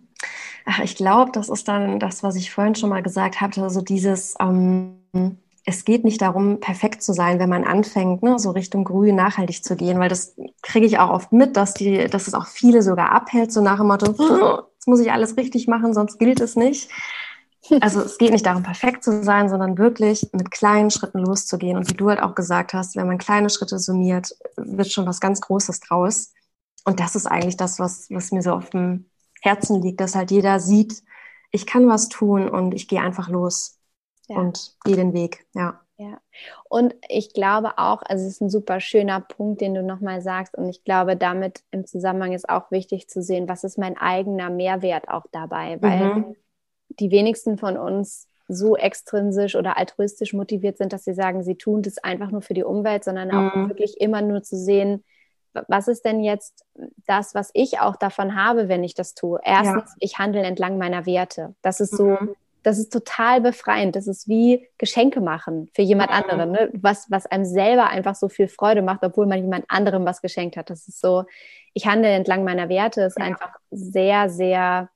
[0.67, 3.83] Ach, ich glaube, das ist dann das, was ich vorhin schon mal gesagt hatte, so
[3.83, 8.85] dieses, ähm, es geht nicht darum, perfekt zu sein, wenn man anfängt, ne, so Richtung
[8.85, 12.35] grün nachhaltig zu gehen, weil das kriege ich auch oft mit, dass die, dass es
[12.35, 16.19] auch viele sogar abhält, so nach dem Motto, jetzt muss ich alles richtig machen, sonst
[16.19, 16.91] gilt es nicht.
[17.81, 21.79] Also es geht nicht darum, perfekt zu sein, sondern wirklich mit kleinen Schritten loszugehen.
[21.79, 25.19] Und wie du halt auch gesagt hast, wenn man kleine Schritte summiert, wird schon was
[25.19, 26.35] ganz Großes draus.
[26.85, 29.07] Und das ist eigentlich das, was, was mir so auf dem
[29.41, 31.03] Herzen liegt, dass halt jeder sieht,
[31.53, 33.79] ich kann was tun und ich gehe einfach los
[34.29, 34.37] ja.
[34.37, 35.47] und gehe den Weg.
[35.55, 35.81] Ja.
[35.97, 36.21] Ja,
[36.69, 40.57] und ich glaube auch, also es ist ein super schöner Punkt, den du nochmal sagst.
[40.59, 44.51] Und ich glaube, damit im Zusammenhang ist auch wichtig zu sehen, was ist mein eigener
[44.51, 46.35] Mehrwert auch dabei, weil mhm
[47.01, 51.83] die wenigsten von uns so extrinsisch oder altruistisch motiviert sind, dass sie sagen, sie tun
[51.83, 53.69] das einfach nur für die Umwelt, sondern auch mhm.
[53.69, 55.03] wirklich immer nur zu sehen,
[55.69, 56.65] was ist denn jetzt
[57.07, 59.39] das, was ich auch davon habe, wenn ich das tue?
[59.45, 59.97] Erstens, ja.
[60.01, 61.55] ich handle entlang meiner Werte.
[61.63, 62.35] Das ist so, mhm.
[62.65, 63.95] Das ist total befreiend.
[63.95, 66.17] Das ist wie Geschenke machen für jemand mhm.
[66.17, 66.71] anderen, ne?
[66.73, 70.57] was, was einem selber einfach so viel Freude macht, obwohl man jemand anderem was geschenkt
[70.57, 70.71] hat.
[70.71, 71.25] Das ist so,
[71.75, 73.27] ich handle entlang meiner Werte, ist ja.
[73.27, 74.89] einfach sehr, sehr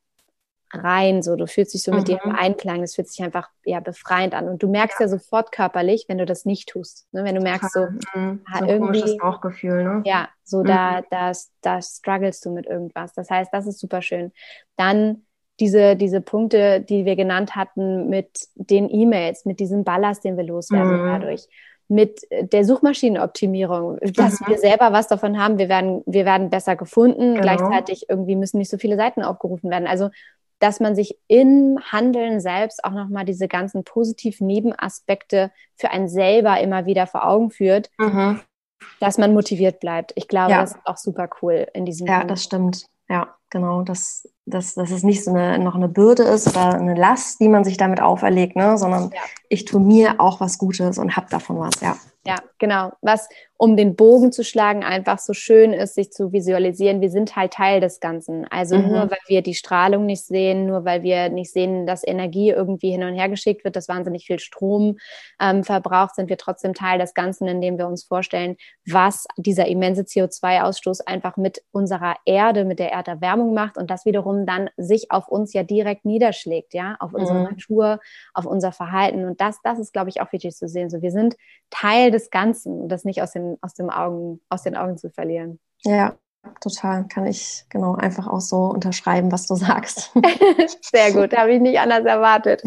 [0.72, 2.36] rein, so du fühlst dich so mit dir im mhm.
[2.36, 6.06] Einklang, es fühlt sich einfach ja befreiend an und du merkst ja, ja sofort körperlich,
[6.08, 7.24] wenn du das nicht tust, ne?
[7.24, 8.42] wenn du merkst so, mhm.
[8.58, 10.02] so irgendwie Bauchgefühl, ne?
[10.04, 10.66] ja, so mhm.
[10.66, 13.14] da, da, da struggles du mit irgendwas.
[13.14, 14.32] Das heißt, das ist super schön.
[14.76, 15.24] Dann
[15.60, 20.44] diese, diese Punkte, die wir genannt hatten mit den E-Mails, mit diesem Ballast, den wir
[20.44, 21.06] loswerden mhm.
[21.06, 21.48] dadurch
[21.90, 24.48] mit der Suchmaschinenoptimierung, dass mhm.
[24.48, 27.40] wir selber was davon haben, wir werden, wir werden besser gefunden, genau.
[27.40, 29.88] gleichzeitig irgendwie müssen nicht so viele Seiten aufgerufen werden.
[29.88, 30.10] Also
[30.60, 36.60] dass man sich im Handeln selbst auch nochmal diese ganzen positiven Nebenaspekte für einen selber
[36.60, 38.40] immer wieder vor Augen führt, mhm.
[39.00, 40.12] dass man motiviert bleibt.
[40.16, 40.60] Ich glaube, ja.
[40.60, 42.30] das ist auch super cool in diesem Ja, Punkt.
[42.32, 42.86] das stimmt.
[43.08, 43.82] Ja, genau.
[43.82, 47.48] Dass, dass, dass es nicht so eine, noch eine Bürde ist oder eine Last, die
[47.48, 48.78] man sich damit auferlegt, ne?
[48.78, 49.20] sondern ja.
[49.48, 51.96] ich tue mir auch was Gutes und habe davon was, ja.
[52.28, 52.92] Ja, genau.
[53.00, 53.26] Was
[53.60, 57.54] um den Bogen zu schlagen, einfach so schön ist, sich zu visualisieren, wir sind halt
[57.54, 58.46] Teil des Ganzen.
[58.50, 58.88] Also mhm.
[58.88, 62.92] nur weil wir die Strahlung nicht sehen, nur weil wir nicht sehen, dass Energie irgendwie
[62.92, 64.98] hin und her geschickt wird, dass wahnsinnig viel Strom
[65.40, 68.56] ähm, verbraucht, sind wir trotzdem Teil des Ganzen, indem wir uns vorstellen,
[68.86, 74.46] was dieser immense CO2-Ausstoß einfach mit unserer Erde, mit der Erderwärmung macht und das wiederum
[74.46, 77.44] dann sich auf uns ja direkt niederschlägt, ja, auf unsere mhm.
[77.44, 77.98] Natur,
[78.34, 79.24] auf unser Verhalten.
[79.24, 80.90] Und das, das ist, glaube ich, auch wichtig zu sehen.
[80.90, 81.34] So, wir sind
[81.70, 85.10] Teil des Ganzen und das nicht aus den aus, dem Augen, aus den Augen zu
[85.10, 85.58] verlieren.
[85.84, 86.16] Ja,
[86.60, 87.06] total.
[87.08, 90.12] Kann ich genau einfach auch so unterschreiben, was du sagst.
[90.82, 92.62] Sehr gut, habe ich nicht anders erwartet.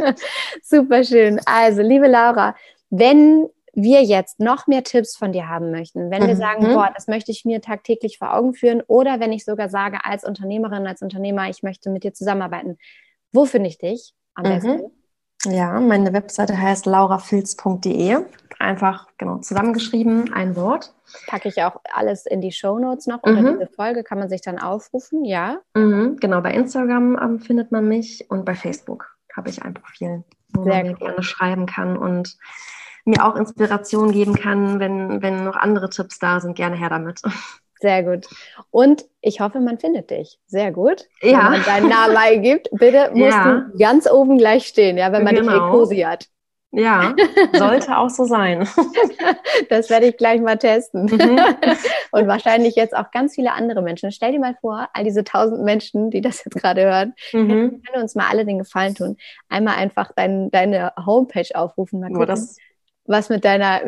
[0.62, 1.40] Super schön.
[1.46, 2.54] Also, liebe Laura,
[2.90, 6.38] wenn wir jetzt noch mehr Tipps von dir haben möchten, wenn wir mhm.
[6.38, 10.04] sagen, boah, das möchte ich mir tagtäglich vor Augen führen oder wenn ich sogar sage,
[10.04, 12.76] als Unternehmerin, als Unternehmer, ich möchte mit dir zusammenarbeiten,
[13.32, 14.90] wo finde ich dich am besten?
[15.44, 18.18] Ja, meine Webseite heißt laurafilz.de.
[18.58, 20.94] Einfach genau zusammengeschrieben, ein Wort.
[21.26, 23.58] Packe ich auch alles in die Show Notes noch unter mhm.
[23.58, 25.58] diese Folge, kann man sich dann aufrufen, ja?
[25.74, 30.24] Mhm, genau, bei Instagram ähm, findet man mich und bei Facebook habe ich ein Profil,
[30.52, 32.36] wo Sehr man mir gerne schreiben kann und
[33.04, 37.20] mir auch Inspiration geben kann, wenn, wenn noch andere Tipps da sind, gerne her damit.
[37.82, 38.28] Sehr gut.
[38.70, 40.38] Und ich hoffe, man findet dich.
[40.46, 41.08] Sehr gut.
[41.20, 41.30] Ja.
[41.30, 43.66] Wenn man deinen Namen eingibt, bitte musst ja.
[43.72, 45.52] du ganz oben gleich stehen, ja, wenn man genau.
[45.52, 46.28] dich Ekosi hat.
[46.70, 47.14] Ja,
[47.52, 48.66] sollte auch so sein.
[49.68, 51.04] Das werde ich gleich mal testen.
[51.04, 51.40] Mhm.
[52.12, 54.12] Und wahrscheinlich jetzt auch ganz viele andere Menschen.
[54.12, 57.82] Stell dir mal vor, all diese tausend Menschen, die das jetzt gerade hören, mhm.
[57.82, 59.16] können uns mal alle den Gefallen tun.
[59.48, 62.00] Einmal einfach dein, deine Homepage aufrufen.
[62.00, 62.56] Mal gucken, das
[63.06, 63.80] was mit deiner.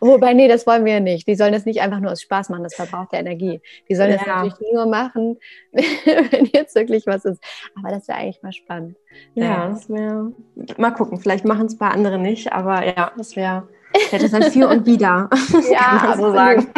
[0.00, 1.26] Wobei, nee, das wollen wir ja nicht.
[1.26, 3.60] Die sollen das nicht einfach nur aus Spaß machen, das verbraucht ja Energie.
[3.88, 4.16] Die sollen ja.
[4.16, 5.38] das natürlich nur machen,
[5.72, 7.42] wenn jetzt wirklich was ist.
[7.78, 8.96] Aber das wäre eigentlich mal spannend.
[9.34, 10.32] Ja, das wäre.
[10.76, 13.68] Mal gucken, vielleicht machen es ein paar andere nicht, aber ja, das wäre.
[14.10, 15.30] Dann für und wieder.
[15.70, 16.68] Ja, kann man so sagen.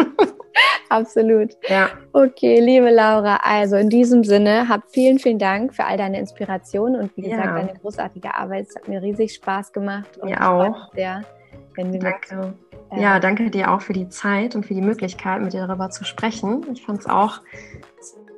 [0.89, 1.51] Absolut.
[1.69, 1.91] Ja.
[2.13, 6.97] Okay, liebe Laura, also in diesem Sinne, hab vielen, vielen Dank für all deine Inspiration
[6.97, 7.55] und wie gesagt, ja.
[7.55, 8.69] deine großartige Arbeit.
[8.69, 10.17] Es hat mir riesig Spaß gemacht.
[10.19, 10.93] Und mir auch.
[10.95, 11.23] Sehr,
[11.75, 12.37] wenn wir danke.
[12.37, 15.91] Mit, ja, danke dir auch für die Zeit und für die Möglichkeit, mit dir darüber
[15.91, 16.65] zu sprechen.
[16.73, 17.41] Ich fand es auch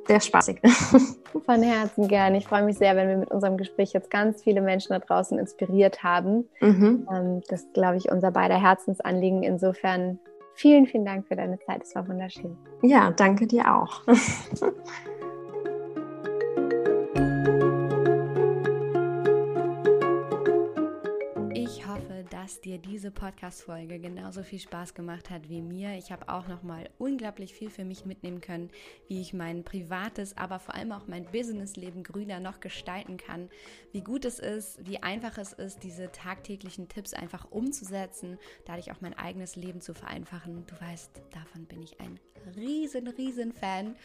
[0.07, 0.61] sehr spaßig.
[1.45, 2.37] Von Herzen gerne.
[2.37, 5.39] Ich freue mich sehr, wenn wir mit unserem Gespräch jetzt ganz viele Menschen da draußen
[5.39, 6.49] inspiriert haben.
[6.59, 7.07] Mhm.
[7.11, 9.43] Ähm, das ist, glaube ich, unser beider Herzensanliegen.
[9.43, 10.19] Insofern
[10.61, 11.83] Vielen, vielen Dank für deine Zeit.
[11.83, 12.55] Es war wunderschön.
[12.81, 14.01] Ja, danke dir auch.
[22.51, 25.97] dass dir diese Podcast-Folge genauso viel Spaß gemacht hat wie mir.
[25.97, 28.69] Ich habe auch nochmal unglaublich viel für mich mitnehmen können,
[29.07, 33.47] wie ich mein privates, aber vor allem auch mein Businessleben grüner noch gestalten kann.
[33.93, 38.99] Wie gut es ist, wie einfach es ist, diese tagtäglichen Tipps einfach umzusetzen, dadurch auch
[38.99, 40.65] mein eigenes Leben zu vereinfachen.
[40.67, 42.19] Du weißt, davon bin ich ein
[42.57, 43.95] riesen, riesen Fan.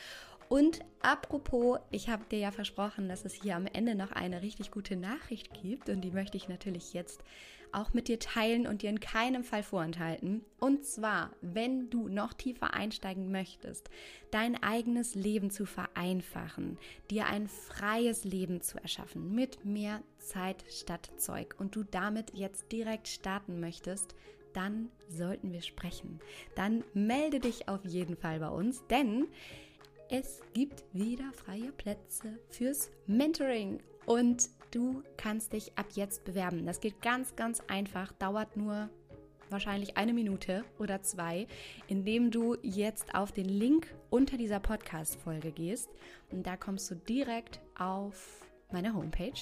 [0.49, 4.71] Und apropos, ich habe dir ja versprochen, dass es hier am Ende noch eine richtig
[4.71, 7.25] gute Nachricht gibt und die möchte ich natürlich jetzt
[7.73, 10.45] auch mit dir teilen und dir in keinem Fall vorenthalten.
[10.59, 13.91] Und zwar, wenn du noch tiefer einsteigen möchtest,
[14.31, 16.79] dein eigenes Leben zu vereinfachen,
[17.11, 22.73] dir ein freies Leben zu erschaffen mit mehr Zeit statt Zeug und du damit jetzt
[22.73, 24.15] direkt starten möchtest,
[24.53, 26.19] dann sollten wir sprechen.
[26.55, 29.27] Dann melde dich auf jeden Fall bei uns, denn
[30.09, 33.81] es gibt wieder freie Plätze fürs Mentoring.
[34.07, 36.67] Und Du kannst dich ab jetzt bewerben.
[36.67, 38.91] Das geht ganz, ganz einfach, dauert nur
[39.49, 41.47] wahrscheinlich eine Minute oder zwei,
[41.87, 45.89] indem du jetzt auf den Link unter dieser Podcast-Folge gehst.
[46.31, 49.33] Und da kommst du direkt auf meine Homepage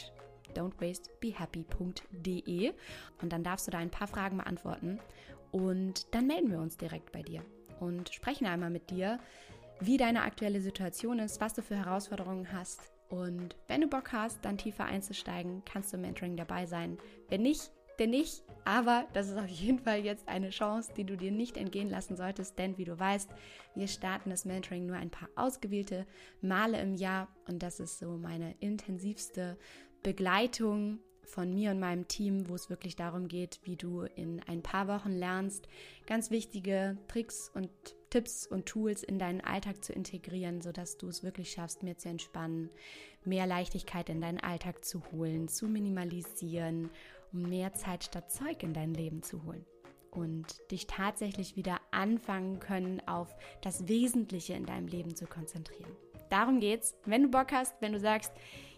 [0.55, 2.73] don'twastebehappy.de
[3.21, 5.01] und dann darfst du da ein paar Fragen beantworten
[5.51, 7.43] und dann melden wir uns direkt bei dir
[7.81, 9.19] und sprechen einmal mit dir,
[9.81, 14.45] wie deine aktuelle Situation ist, was du für Herausforderungen hast, und wenn du Bock hast,
[14.45, 16.99] dann tiefer einzusteigen, kannst du im Mentoring dabei sein.
[17.29, 18.43] Wenn nicht, denn nicht.
[18.65, 22.17] Aber das ist auf jeden Fall jetzt eine Chance, die du dir nicht entgehen lassen
[22.17, 23.31] solltest, denn wie du weißt,
[23.75, 26.07] wir starten das Mentoring nur ein paar ausgewählte
[26.41, 29.59] Male im Jahr und das ist so meine intensivste
[30.03, 34.63] Begleitung von mir und meinem Team, wo es wirklich darum geht, wie du in ein
[34.63, 35.69] paar Wochen lernst,
[36.07, 37.71] ganz wichtige Tricks und
[38.11, 42.09] Tipps und Tools in deinen Alltag zu integrieren, sodass du es wirklich schaffst, mehr zu
[42.09, 42.71] entspannen,
[43.25, 46.91] mehr Leichtigkeit in deinen Alltag zu holen, zu minimalisieren,
[47.33, 49.65] um mehr Zeit statt Zeug in dein Leben zu holen
[50.15, 55.91] und dich tatsächlich wieder anfangen können, auf das Wesentliche in deinem Leben zu konzentrieren.
[56.31, 56.95] Darum geht's.
[57.05, 58.33] Wenn du Bock hast, wenn du sagst,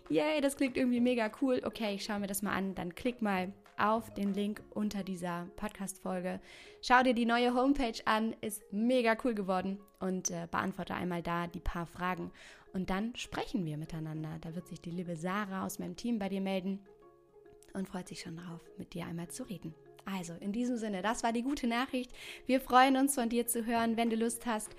[0.09, 3.23] yay, das klingt irgendwie mega cool, okay, ich schaue mir das mal an, dann klick
[3.23, 6.41] mal auf den Link unter dieser Podcast-Folge.
[6.81, 11.47] Schau dir die neue Homepage an, ist mega cool geworden und äh, beantworte einmal da
[11.47, 12.33] die paar Fragen.
[12.73, 14.39] Und dann sprechen wir miteinander.
[14.41, 16.81] Da wird sich die liebe Sarah aus meinem Team bei dir melden
[17.75, 19.75] und freut sich schon darauf, mit dir einmal zu reden.
[20.05, 22.13] Also, in diesem Sinne, das war die gute Nachricht.
[22.47, 24.77] Wir freuen uns von dir zu hören, wenn du Lust hast.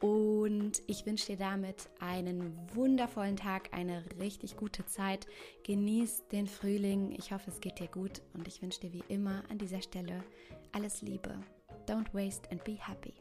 [0.00, 5.26] Und ich wünsche dir damit einen wundervollen Tag, eine richtig gute Zeit.
[5.64, 7.12] Genieß den Frühling.
[7.18, 8.22] Ich hoffe, es geht dir gut.
[8.32, 10.24] Und ich wünsche dir wie immer an dieser Stelle
[10.72, 11.38] alles Liebe.
[11.86, 13.14] Don't waste and be happy.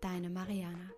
[0.00, 0.90] Deine Mariana.